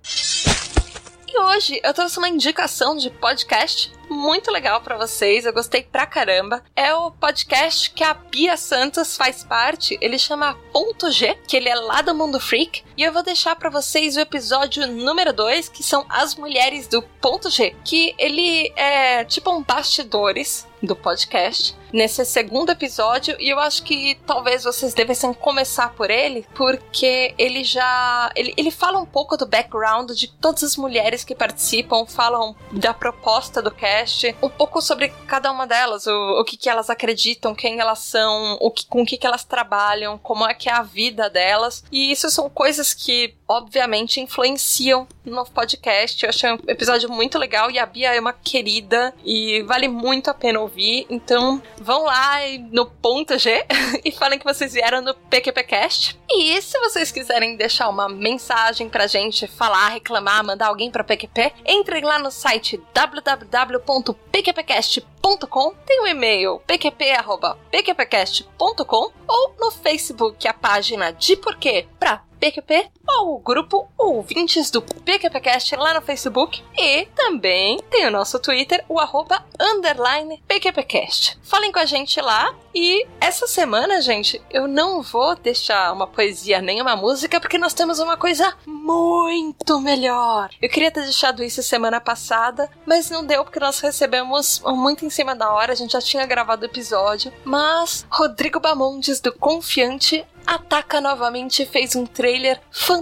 E 1.29 1.41
hoje 1.41 1.81
eu 1.85 1.95
trouxe 1.95 2.19
uma 2.19 2.29
indicação 2.29 2.97
de 2.97 3.09
podcast 3.09 3.93
muito 4.11 4.51
legal 4.51 4.81
para 4.81 4.97
vocês, 4.97 5.47
eu 5.47 5.53
gostei 5.53 5.83
pra 5.83 6.07
caramba. 6.07 6.63
É 6.75 6.93
o 6.95 7.11
podcast 7.11 7.91
que 7.91 8.05
a 8.05 8.15
Bia 8.15 8.57
Santos 8.57 9.17
faz 9.17 9.45
parte, 9.45 9.97
ele 10.01 10.19
chama 10.19 10.59
Ponto 10.73 11.11
G, 11.11 11.39
que 11.47 11.57
ele 11.57 11.69
é 11.69 11.75
lá 11.75 12.03
do 12.03 12.15
Mundo 12.15 12.41
Freak, 12.41 12.83
e 12.97 13.03
eu 13.03 13.13
vou 13.13 13.23
deixar 13.23 13.57
para 13.57 13.71
vocês 13.71 14.17
o 14.17 14.21
episódio 14.21 14.87
número 14.87 15.33
2, 15.33 15.69
que 15.69 15.83
são 15.83 16.05
as 16.09 16.35
mulheres 16.35 16.87
do 16.87 17.03
Ponto 17.03 17.49
G, 17.51 17.75
que 17.85 18.15
ele 18.19 18.73
é 18.77 19.25
tipo 19.25 19.51
um 19.51 19.63
bastidores 19.63 20.69
do 20.83 20.97
podcast 20.97 21.77
nesse 21.93 22.25
segundo 22.25 22.71
episódio 22.71 23.37
e 23.39 23.51
eu 23.51 23.59
acho 23.59 23.83
que 23.83 24.17
talvez 24.27 24.65
vocês 24.65 24.95
devessem 24.95 25.35
começar 25.35 25.93
por 25.95 26.11
ele 26.11 26.47
porque 26.55 27.35
ele 27.37 27.65
já 27.65 28.31
ele, 28.37 28.55
ele 28.57 28.71
fala 28.71 28.99
um 28.99 29.07
pouco 29.07 29.37
do 29.37 29.47
background 29.47 30.11
de 30.13 30.29
todas 30.29 30.63
as 30.63 30.77
mulheres 30.77 31.25
que 31.25 31.35
participam 31.35 32.07
falam 32.07 32.55
da 32.73 32.95
proposta 32.95 33.61
do 33.61 33.71
cast 33.71 34.35
um 34.43 34.49
pouco 34.49 34.81
sobre 34.81 35.09
cada 35.27 35.51
uma 35.51 35.67
delas, 35.67 36.07
o, 36.07 36.41
o 36.41 36.45
que, 36.45 36.57
que 36.57 36.69
elas 36.69 36.91
acreditam, 36.91 37.55
quem 37.55 37.81
elas 37.81 38.01
são, 38.01 38.59
o 38.61 38.71
que, 38.71 38.87
com 38.87 39.03
o 39.03 39.07
que, 39.07 39.17
que 39.17 39.27
elas 39.27 39.45
trabalham, 39.45 40.19
como 40.19 40.47
é 40.47 40.55
que 40.55 40.69
é 40.69 40.73
a 40.73 40.83
vida 40.83 41.31
delas. 41.31 41.85
E 41.91 42.11
isso 42.11 42.31
são 42.31 42.49
coisas 42.51 42.93
que, 42.93 43.35
obviamente, 43.51 44.21
influenciam 44.21 45.09
no 45.25 45.45
podcast. 45.45 46.23
Eu 46.23 46.31
achei 46.31 46.53
um 46.53 46.59
episódio 46.69 47.11
muito 47.11 47.37
legal 47.37 47.69
e 47.69 47.81
a 47.81 47.85
Bia 47.85 48.15
é 48.15 48.21
uma 48.21 48.33
querida 48.33 49.13
e 49.25 49.61
vale 49.63 49.89
muito 49.89 50.31
a 50.31 50.35
pena 50.35 50.61
ouvir. 50.61 51.05
Então, 51.11 51.61
vão 51.81 52.05
lá 52.05 52.39
no 52.71 52.87
ponto 52.87 53.37
G 53.37 53.67
e 54.05 54.13
falem 54.13 54.39
que 54.39 54.45
vocês 54.45 54.73
vieram 54.73 55.03
no 55.03 55.15
PQPcast. 55.15 56.17
E 56.31 56.63
se 56.63 56.79
vocês 56.79 57.11
quiserem 57.11 57.57
deixar 57.57 57.89
uma 57.89 58.09
mensagem 58.09 58.89
pra 58.89 59.09
gente, 59.09 59.49
falar, 59.49 59.89
reclamar, 59.89 60.45
mandar 60.45 60.69
alguém 60.69 60.89
pra 60.89 61.03
PQP, 61.03 61.53
entrem 61.67 62.05
lá 62.05 62.21
no 62.21 62.31
site 62.31 62.81
www 62.95 64.21
www.pqpcast.com, 64.31 65.75
tem 65.87 66.01
o 66.01 66.05
um 66.05 66.07
e-mail 66.07 66.63
pqp.pqpcast.com 66.67 69.13
ou 69.27 69.55
no 69.59 69.71
Facebook 69.71 70.49
a 70.49 70.55
página 70.55 71.13
de 71.13 71.37
porquê 71.37 71.87
para 71.99 72.23
PQP 72.39 72.91
ou 73.19 73.37
o 73.37 73.39
grupo 73.39 73.89
Ouvintes 73.97 74.71
do 74.71 74.83
PQPcast 74.83 75.77
lá 75.77 75.95
no 75.95 76.03
Facebook 76.03 76.63
e 76.77 77.07
também 77.15 77.79
tem 77.91 78.07
o 78.07 78.11
nosso 78.11 78.39
Twitter, 78.39 78.85
o 78.89 78.99
arroba 78.99 79.45
underline 79.59 80.43
PQPcast. 80.47 81.39
Falem 81.43 81.73
com 81.73 81.79
a 81.79 81.85
gente 81.85 82.21
lá 82.21 82.55
e 82.75 83.07
essa 83.21 83.47
semana, 83.47 84.01
gente, 84.01 84.41
eu 84.51 84.69
não 84.69 85.03
vou 85.03 85.35
deixar 85.35 85.93
uma 85.93 86.07
poesia 86.07 86.61
nem 86.61 86.81
uma 86.81 86.97
música 86.97 87.41
porque 87.41 87.59
nós 87.59 87.75
temos 87.75 87.99
uma 87.99 88.17
coisa 88.17 88.55
muito 88.67 89.81
melhor. 89.81 90.51
Eu 90.61 90.69
queria 90.69 90.91
ter 90.91 91.03
deixado 91.03 91.43
isso 91.43 91.63
semana 91.63 92.01
passada, 92.01 92.71
mas 92.87 93.11
não 93.11 93.25
deu 93.25 93.45
porque 93.45 93.61
nós 93.61 93.81
recebemos 93.81 94.63
muito 94.65 95.05
em 95.05 95.11
cima 95.11 95.35
da 95.35 95.53
hora, 95.53 95.73
a 95.73 95.77
gente 95.77 95.93
já 95.93 96.01
tinha 96.01 96.27
gravado 96.27 96.63
o 96.63 96.67
episódio, 96.67 97.33
mas 97.45 98.07
Rodrigo 98.11 98.61
Bamondes 98.61 99.21
do 99.21 99.33
Confiante 99.33 100.25
ataca 100.47 101.01
novamente 101.01 101.65
fez 101.67 101.95
um 101.95 102.07
trailer 102.07 102.61
fantástico, 102.71 103.00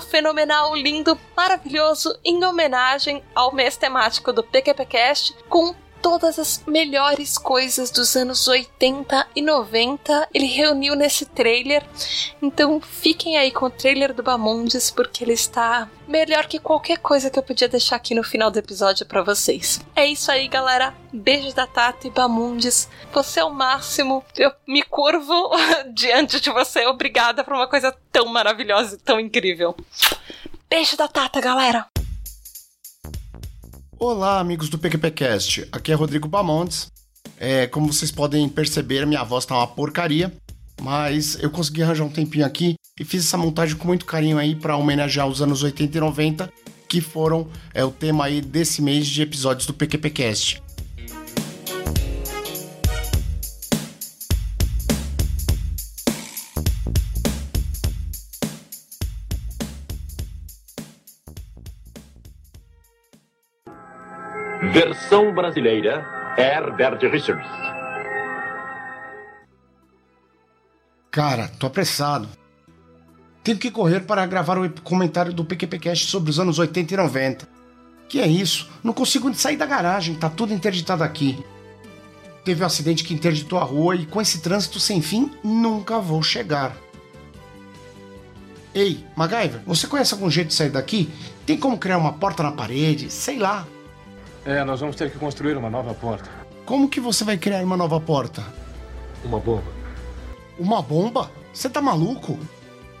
fenomenal, 0.00 0.74
lindo, 0.74 1.18
maravilhoso, 1.36 2.18
em 2.24 2.44
homenagem 2.44 3.22
ao 3.34 3.52
mês 3.52 3.76
temático 3.76 4.32
do 4.32 4.42
PQPcast, 4.42 5.36
com 5.48 5.74
todas 6.02 6.38
as 6.38 6.62
melhores 6.66 7.38
coisas 7.38 7.90
dos 7.90 8.16
anos 8.16 8.48
80 8.48 9.28
e 9.36 9.40
90 9.40 10.28
ele 10.34 10.46
reuniu 10.46 10.96
nesse 10.96 11.24
trailer. 11.24 11.84
Então 12.42 12.80
fiquem 12.80 13.38
aí 13.38 13.52
com 13.52 13.66
o 13.66 13.70
trailer 13.70 14.12
do 14.12 14.22
Bamondes 14.22 14.90
porque 14.90 15.22
ele 15.22 15.32
está 15.32 15.88
melhor 16.08 16.46
que 16.46 16.58
qualquer 16.58 16.98
coisa 16.98 17.30
que 17.30 17.38
eu 17.38 17.42
podia 17.42 17.68
deixar 17.68 17.96
aqui 17.96 18.14
no 18.14 18.24
final 18.24 18.50
do 18.50 18.58
episódio 18.58 19.06
para 19.06 19.22
vocês. 19.22 19.80
É 19.94 20.04
isso 20.04 20.30
aí, 20.30 20.48
galera. 20.48 20.92
Beijo 21.12 21.54
da 21.54 21.66
Tata 21.66 22.08
e 22.08 22.10
Bamundes. 22.10 22.88
Você 23.12 23.40
é 23.40 23.44
o 23.44 23.54
máximo. 23.54 24.24
Eu 24.36 24.52
me 24.66 24.82
curvo 24.82 25.50
diante 25.94 26.40
de 26.40 26.50
você. 26.50 26.84
Obrigada 26.86 27.44
por 27.44 27.54
uma 27.54 27.68
coisa 27.68 27.96
tão 28.10 28.26
maravilhosa 28.26 28.96
e 28.96 28.98
tão 28.98 29.20
incrível. 29.20 29.76
Beijo 30.68 30.96
da 30.96 31.06
Tata, 31.06 31.40
galera. 31.40 31.91
Olá, 34.04 34.40
amigos 34.40 34.68
do 34.68 34.80
PQPcast. 34.80 35.68
Aqui 35.70 35.92
é 35.92 35.94
Rodrigo 35.94 36.26
Bamontes. 36.26 36.90
É, 37.38 37.68
como 37.68 37.92
vocês 37.92 38.10
podem 38.10 38.48
perceber, 38.48 39.06
minha 39.06 39.22
voz 39.22 39.46
tá 39.46 39.54
uma 39.54 39.64
porcaria, 39.64 40.32
mas 40.80 41.38
eu 41.40 41.48
consegui 41.48 41.84
arranjar 41.84 42.02
um 42.02 42.08
tempinho 42.08 42.44
aqui 42.44 42.74
e 42.98 43.04
fiz 43.04 43.24
essa 43.24 43.38
montagem 43.38 43.76
com 43.76 43.86
muito 43.86 44.04
carinho 44.04 44.38
aí 44.38 44.56
para 44.56 44.76
homenagear 44.76 45.28
os 45.28 45.40
anos 45.40 45.62
80 45.62 45.96
e 45.96 46.00
90, 46.00 46.52
que 46.88 47.00
foram 47.00 47.46
é, 47.72 47.84
o 47.84 47.92
tema 47.92 48.24
aí 48.24 48.40
desse 48.40 48.82
mês 48.82 49.06
de 49.06 49.22
episódios 49.22 49.66
do 49.66 49.72
PQPcast. 49.72 50.60
Brasileira, 65.12 66.06
Herbert 66.38 66.98
Richards. 67.10 67.46
Cara, 71.10 71.48
tô 71.58 71.66
apressado. 71.66 72.26
Tenho 73.44 73.58
que 73.58 73.70
correr 73.70 74.00
para 74.00 74.24
gravar 74.24 74.56
o 74.56 74.70
comentário 74.80 75.34
do 75.34 75.44
PQPcast 75.44 76.06
sobre 76.06 76.30
os 76.30 76.40
anos 76.40 76.58
80 76.58 76.94
e 76.94 76.96
90. 76.96 77.48
Que 78.08 78.20
é 78.20 78.26
isso? 78.26 78.70
Não 78.82 78.94
consigo 78.94 79.32
sair 79.34 79.58
da 79.58 79.66
garagem, 79.66 80.14
tá 80.14 80.30
tudo 80.30 80.54
interditado 80.54 81.04
aqui. 81.04 81.44
Teve 82.42 82.62
um 82.62 82.66
acidente 82.66 83.04
que 83.04 83.12
interditou 83.12 83.58
a 83.58 83.64
rua 83.64 83.94
e 83.94 84.06
com 84.06 84.18
esse 84.18 84.40
trânsito 84.40 84.80
sem 84.80 85.02
fim, 85.02 85.30
nunca 85.44 85.98
vou 85.98 86.22
chegar. 86.22 86.74
Ei, 88.74 89.04
MacGyver, 89.14 89.60
você 89.66 89.86
conhece 89.86 90.14
algum 90.14 90.30
jeito 90.30 90.48
de 90.48 90.54
sair 90.54 90.70
daqui? 90.70 91.10
Tem 91.44 91.58
como 91.58 91.76
criar 91.76 91.98
uma 91.98 92.14
porta 92.14 92.42
na 92.42 92.52
parede? 92.52 93.10
Sei 93.10 93.38
lá. 93.38 93.66
É, 94.44 94.64
nós 94.64 94.80
vamos 94.80 94.96
ter 94.96 95.10
que 95.10 95.18
construir 95.18 95.56
uma 95.56 95.70
nova 95.70 95.94
porta. 95.94 96.28
Como 96.64 96.88
que 96.88 97.00
você 97.00 97.24
vai 97.24 97.36
criar 97.36 97.62
uma 97.64 97.76
nova 97.76 98.00
porta? 98.00 98.42
Uma 99.24 99.38
bomba. 99.38 99.72
Uma 100.58 100.82
bomba? 100.82 101.30
Você 101.52 101.68
tá 101.68 101.80
maluco? 101.80 102.38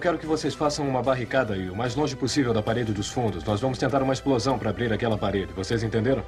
quero 0.02 0.18
que 0.18 0.26
vocês 0.26 0.52
façam 0.52 0.86
uma 0.88 1.00
barricada 1.00 1.54
aí, 1.54 1.70
o 1.70 1.76
mais 1.76 1.94
longe 1.94 2.16
possível 2.16 2.52
da 2.52 2.60
parede 2.60 2.92
dos 2.92 3.08
fundos. 3.08 3.44
Nós 3.44 3.60
vamos 3.60 3.78
tentar 3.78 4.02
uma 4.02 4.12
explosão 4.12 4.58
para 4.58 4.68
abrir 4.68 4.92
aquela 4.92 5.16
parede. 5.16 5.52
Vocês 5.54 5.84
entenderam? 5.84 6.24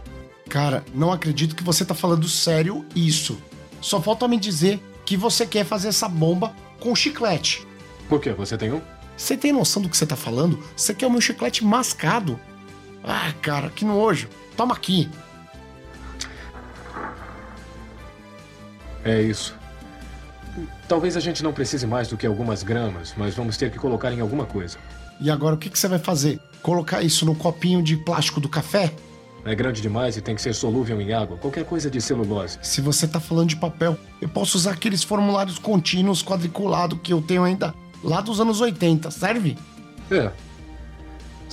Cara, 0.48 0.85
não 0.94 1.12
acredito 1.12 1.57
que 1.57 1.64
você 1.64 1.85
tá 1.85 1.92
falando 1.94 2.29
sério 2.29 2.87
isso. 2.94 3.37
Só 3.81 4.00
falta 4.00 4.29
me 4.29 4.38
dizer 4.38 4.81
que 5.05 5.16
você 5.16 5.44
quer 5.44 5.64
fazer 5.64 5.88
essa 5.88 6.09
bomba 6.09 6.55
com 6.79 6.94
chiclete. 6.94 7.66
Por 8.09 8.20
quê? 8.20 8.31
Você 8.33 8.57
tem 8.57 8.72
um? 8.72 8.81
Você 9.16 9.37
tem 9.37 9.53
noção 9.53 9.83
do 9.83 9.88
que 9.88 9.96
você 9.96 10.07
tá 10.07 10.16
falando? 10.16 10.62
Você 10.77 10.94
quer 10.94 11.09
o 11.09 11.11
meu 11.11 11.20
chiclete 11.20 11.64
mascado? 11.64 12.38
Ah, 13.03 13.33
cara, 13.42 13.70
que 13.70 13.85
nojo. 13.85 14.29
Toma 14.57 14.75
aqui. 14.75 15.11
É 19.05 19.21
isso. 19.21 19.55
Talvez 20.88 21.17
a 21.17 21.21
gente 21.21 21.43
não 21.43 21.53
precise 21.53 21.87
mais 21.87 22.09
do 22.09 22.17
que 22.17 22.27
algumas 22.27 22.62
gramas, 22.62 23.14
mas 23.17 23.35
vamos 23.35 23.57
ter 23.57 23.71
que 23.71 23.79
colocar 23.79 24.12
em 24.12 24.21
alguma 24.21 24.47
coisa. 24.47 24.79
E 25.21 25.31
agora 25.31 25.55
o 25.55 25.59
que, 25.59 25.69
que 25.69 25.79
você 25.79 25.88
vai 25.88 25.99
fazer? 25.99 26.40
Colocar 26.62 27.03
isso 27.03 27.27
no 27.27 27.35
copinho 27.35 27.83
de 27.83 27.97
plástico 27.97 28.40
do 28.40 28.49
café? 28.49 28.93
É 29.45 29.55
grande 29.55 29.83
demais 29.83 30.17
e 30.17 30.23
tem 30.23 30.35
que 30.35 30.40
ser 30.40 30.55
solúvel 30.55 30.99
em 31.01 31.12
água, 31.12 31.37
qualquer 31.37 31.64
coisa 31.67 31.90
de 31.90 32.01
celulose. 32.01 32.59
Se 32.62 32.81
você 32.81 33.07
tá 33.07 33.21
falando 33.21 33.51
de 33.51 33.57
papel, 33.57 33.99
eu 34.21 34.29
posso 34.29 34.57
usar 34.57 34.71
aqueles 34.71 35.03
formulários 35.03 35.59
contínuos 35.59 36.23
quadriculados 36.23 36.99
que 37.03 37.12
eu 37.12 37.21
tenho 37.21 37.45
ainda 37.45 37.75
lá 38.03 38.23
dos 38.23 38.40
anos 38.40 38.61
80, 38.62 39.11
serve? 39.11 39.59
É. 40.11 40.31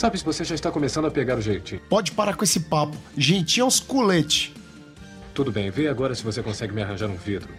Sabe 0.02 0.18
se 0.18 0.26
você 0.26 0.44
já 0.44 0.56
está 0.56 0.72
começando 0.72 1.06
a 1.06 1.12
pegar 1.12 1.38
o 1.38 1.42
jeitinho. 1.42 1.80
Pode 1.88 2.12
parar 2.14 2.36
com 2.36 2.44
esse 2.44 2.62
papo. 2.62 2.98
Jeitinho 3.16 3.66
aos 3.66 3.80
colete. 3.80 4.52
Tudo 5.32 5.52
bem, 5.52 5.70
vê 5.70 5.88
agora 5.88 6.16
se 6.16 6.24
você 6.24 6.42
consegue 6.42 6.74
me 6.74 6.82
arranjar 6.82 7.08
um 7.08 7.16
vidro. 7.16 7.50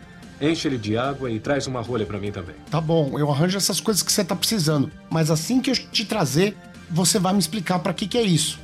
Enche 0.41 0.67
ele 0.67 0.77
de 0.77 0.99
água 0.99 1.31
e 1.31 1.39
traz 1.39 1.69
uma 1.69 1.81
rolha 1.81 2.05
para 2.05 2.19
mim 2.19 2.33
também. 2.33 2.57
Tá 2.69 2.81
bom, 2.81 3.17
eu 3.17 3.31
arranjo 3.31 3.57
essas 3.57 3.79
coisas 3.81 4.03
que 4.03 4.11
você 4.11 4.25
tá 4.25 4.35
precisando. 4.35 4.91
Mas 5.09 5.31
assim 5.31 5.61
que 5.61 5.71
eu 5.71 5.75
te 5.77 6.05
trazer, 6.05 6.57
você 6.91 7.17
vai 7.17 7.33
me 7.33 7.39
explicar 7.39 7.79
para 7.79 7.95
que 7.95 8.09
que 8.09 8.19
é 8.19 8.23
isso. 8.23 8.59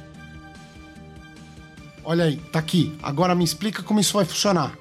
Olha 2.02 2.24
aí, 2.24 2.36
tá 2.50 2.58
aqui. 2.58 2.98
Agora 3.00 3.32
me 3.32 3.44
explica 3.44 3.80
como 3.80 4.00
isso 4.00 4.14
vai 4.14 4.24
funcionar. 4.24 4.76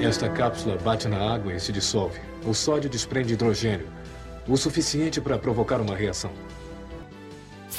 Esta 0.00 0.30
cápsula 0.30 0.78
bate 0.78 1.06
na 1.06 1.18
água 1.18 1.52
e 1.52 1.60
se 1.60 1.70
dissolve. 1.70 2.18
O 2.46 2.54
sódio 2.54 2.88
desprende 2.88 3.34
hidrogênio, 3.34 3.88
o 4.48 4.56
suficiente 4.56 5.20
para 5.20 5.36
provocar 5.36 5.82
uma 5.82 5.94
reação. 5.94 6.32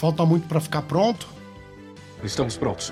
Falta 0.03 0.25
muito 0.25 0.49
para 0.49 0.59
ficar 0.59 0.81
pronto? 0.81 1.25
Estamos 2.21 2.57
prontos. 2.57 2.91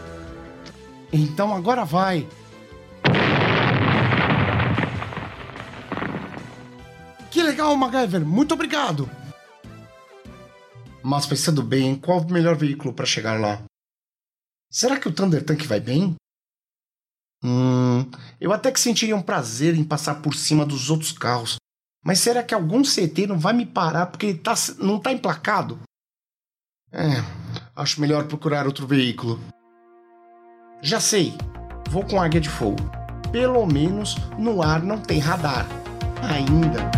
Então 1.11 1.53
agora 1.53 1.83
vai. 1.83 2.25
Que 7.29 7.43
legal, 7.43 7.75
MacGyver. 7.75 8.25
Muito 8.25 8.53
obrigado. 8.53 9.09
Mas 11.03 11.25
pensando 11.25 11.61
bem, 11.61 11.97
qual 11.97 12.21
o 12.21 12.31
melhor 12.31 12.55
veículo 12.55 12.93
para 12.93 13.05
chegar 13.05 13.37
lá? 13.37 13.61
Será 14.71 14.97
que 14.97 15.09
o 15.09 15.13
Thunder 15.13 15.43
Tank 15.43 15.65
vai 15.65 15.81
bem? 15.81 16.15
Hum, 17.43 18.09
eu 18.39 18.53
até 18.53 18.71
que 18.71 18.79
sentiria 18.79 19.17
um 19.17 19.21
prazer 19.21 19.75
em 19.75 19.83
passar 19.83 20.21
por 20.21 20.33
cima 20.33 20.65
dos 20.65 20.89
outros 20.89 21.11
carros. 21.11 21.57
Mas 22.05 22.19
será 22.19 22.41
que 22.41 22.53
algum 22.53 22.83
CT 22.83 23.27
não 23.27 23.37
vai 23.37 23.51
me 23.51 23.65
parar 23.65 24.05
porque 24.05 24.27
ele 24.27 24.39
tá, 24.39 24.53
não 24.79 24.97
tá 24.97 25.11
emplacado? 25.11 25.77
É, 26.93 27.23
acho 27.73 28.01
melhor 28.01 28.25
procurar 28.25 28.65
outro 28.65 28.85
veículo. 28.85 29.39
Já 30.81 30.99
sei, 30.99 31.37
vou 31.89 32.03
com 32.03 32.21
águia 32.21 32.41
de 32.41 32.49
fogo. 32.49 32.83
Pelo 33.31 33.65
menos 33.65 34.17
no 34.37 34.61
ar 34.61 34.83
não 34.83 34.97
tem 34.97 35.17
radar. 35.17 35.65
Ainda. 36.21 36.91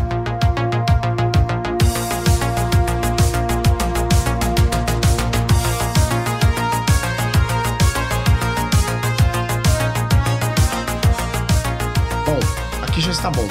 Aqui 12.81 12.99
já 12.99 13.11
está 13.11 13.29
bom. 13.29 13.47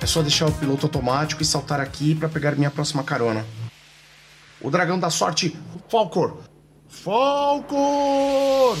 É 0.00 0.06
só 0.06 0.20
deixar 0.20 0.46
o 0.46 0.52
piloto 0.52 0.86
automático 0.86 1.42
e 1.42 1.44
saltar 1.46 1.78
aqui 1.78 2.12
para 2.12 2.28
pegar 2.28 2.56
minha 2.56 2.70
próxima 2.72 3.04
carona. 3.04 3.44
O 4.62 4.70
dragão 4.70 4.98
da 4.98 5.10
sorte, 5.10 5.56
Falcor. 5.88 6.36
Falcor! 6.88 8.76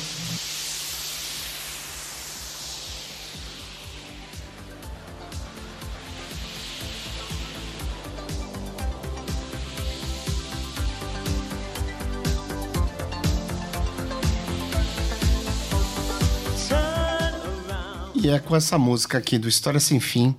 E 18.14 18.28
é 18.28 18.38
com 18.38 18.54
essa 18.54 18.78
música 18.78 19.18
aqui 19.18 19.36
do 19.36 19.48
História 19.48 19.80
Sem 19.80 19.98
Fim 19.98 20.36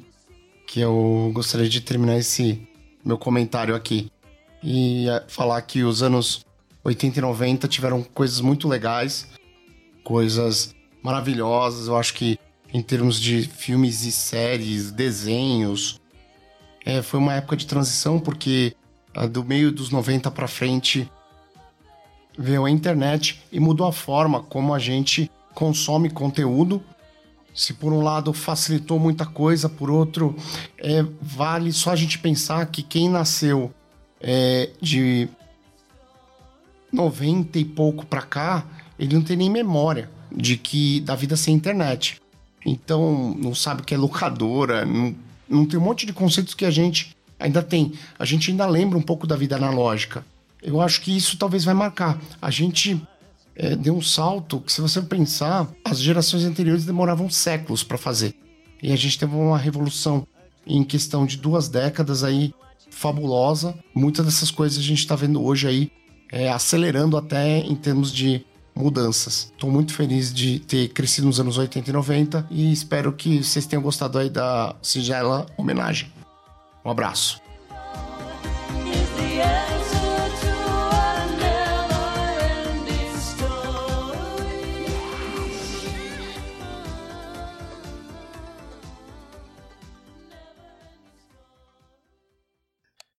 que 0.66 0.80
eu 0.80 1.32
gostaria 1.34 1.68
de 1.68 1.82
terminar 1.82 2.18
esse 2.18 2.66
meu 3.04 3.18
comentário 3.18 3.76
aqui. 3.76 4.10
E 4.64 5.10
é, 5.10 5.24
falar 5.28 5.62
que 5.62 5.84
os 5.84 6.02
anos 6.02 6.46
80 6.84 7.20
e 7.20 7.22
90 7.22 7.68
tiveram 7.68 8.04
coisas 8.04 8.40
muito 8.42 8.68
legais, 8.68 9.28
coisas 10.04 10.74
maravilhosas. 11.04 11.88
Eu 11.88 11.98
acho 11.98 12.14
que 12.14 12.40
em 12.74 12.82
termos 12.82 13.20
de 13.20 13.44
filmes 13.44 14.04
e 14.06 14.12
séries, 14.12 14.92
desenhos, 14.92 16.00
é, 16.86 17.02
foi 17.02 17.20
uma 17.20 17.34
época 17.34 17.56
de 17.56 17.68
transição 17.68 18.20
porque 18.20 18.76
a, 19.14 19.28
do 19.28 19.44
meio 19.44 19.72
dos 19.72 19.90
90 19.90 20.32
para 20.32 20.48
frente 20.48 21.10
veio 22.38 22.66
a 22.66 22.72
internet 22.72 23.44
e 23.52 23.60
mudou 23.60 23.86
a 23.86 23.94
forma 23.94 24.42
como 24.42 24.74
a 24.74 24.80
gente 24.80 25.30
consome 25.54 26.10
conteúdo 26.10 26.84
se 27.54 27.74
por 27.74 27.94
um 27.94 28.02
lado 28.02 28.34
facilitou 28.34 28.98
muita 28.98 29.26
coisa, 29.26 29.70
por 29.70 29.92
outro, 29.92 30.36
é, 30.80 31.06
vale 31.22 31.72
só 31.72 31.92
a 31.92 31.96
gente 31.96 32.18
pensar 32.18 32.66
que 32.66 32.82
quem 32.82 33.08
nasceu 33.08 33.72
é, 34.24 34.70
de 34.82 35.28
90 36.92 37.60
e 37.60 37.66
pouco 37.66 38.06
para 38.06 38.22
cá, 38.22 38.66
ele 38.98 39.14
não 39.14 39.22
tem 39.22 39.36
nem 39.36 39.50
memória 39.50 40.10
de 40.32 40.56
que 40.58 41.02
da 41.02 41.16
vida 41.16 41.36
sem 41.36 41.54
internet. 41.54 42.22
Então, 42.66 43.36
não 43.38 43.54
sabe 43.54 43.82
o 43.82 43.86
que 43.86 43.94
é 43.94 43.98
locadora, 43.98 44.86
não, 44.86 45.14
não 45.50 45.66
tem 45.66 45.78
um 45.78 45.84
monte 45.84 46.06
de 46.06 46.14
conceitos 46.14 46.54
que 46.54 46.66
a 46.66 46.72
gente 46.72 47.16
ainda 47.38 47.62
tem. 47.62 47.92
A 48.18 48.24
gente 48.24 48.50
ainda 48.50 48.66
lembra 48.66 48.98
um 48.98 49.02
pouco 49.02 49.28
da 49.28 49.36
vida 49.36 49.58
analógica. 49.58 50.26
Eu 50.62 50.80
acho 50.80 51.02
que 51.02 51.16
isso 51.16 51.38
talvez 51.38 51.66
vai 51.66 51.74
marcar. 51.74 52.18
A 52.42 52.50
gente 52.50 53.02
é, 53.56 53.76
deu 53.76 53.96
um 53.98 54.02
salto 54.02 54.62
que, 54.62 54.72
se 54.72 54.80
você 54.80 55.02
pensar, 55.02 55.70
as 55.84 56.00
gerações 56.00 56.46
anteriores 56.46 56.86
demoravam 56.86 57.30
séculos 57.30 57.84
para 57.84 57.98
fazer. 57.98 58.34
E 58.82 58.94
a 58.94 58.96
gente 58.96 59.20
teve 59.20 59.36
uma 59.36 59.58
revolução 59.58 60.26
em 60.66 60.84
questão 60.84 61.26
de 61.26 61.38
duas 61.38 61.68
décadas 61.68 62.24
aí 62.24 62.54
fabulosa. 62.90 63.76
Muitas 63.94 64.26
dessas 64.26 64.52
coisas 64.52 64.78
a 64.78 64.82
gente 64.82 65.00
está 65.00 65.16
vendo 65.16 65.44
hoje 65.44 65.68
aí 65.68 65.92
é, 66.32 66.50
acelerando 66.50 67.18
até 67.18 67.60
em 67.60 67.76
termos 67.76 68.12
de 68.12 68.46
mudanças. 68.76 69.52
Estou 69.54 69.70
muito 69.70 69.94
feliz 69.94 70.34
de 70.34 70.60
ter 70.60 70.90
crescido 70.90 71.28
nos 71.28 71.40
anos 71.40 71.58
80 71.58 71.90
e 71.90 71.94
90 71.94 72.48
e 72.50 72.72
espero 72.72 73.14
que 73.14 73.44
vocês 73.44 73.66
tenham 73.66 73.84
gostado 73.84 74.18
aí 74.18 74.30
da 74.30 74.76
singela 74.82 75.46
homenagem. 75.58 76.12
Um 76.84 76.90
abraço. 76.90 77.42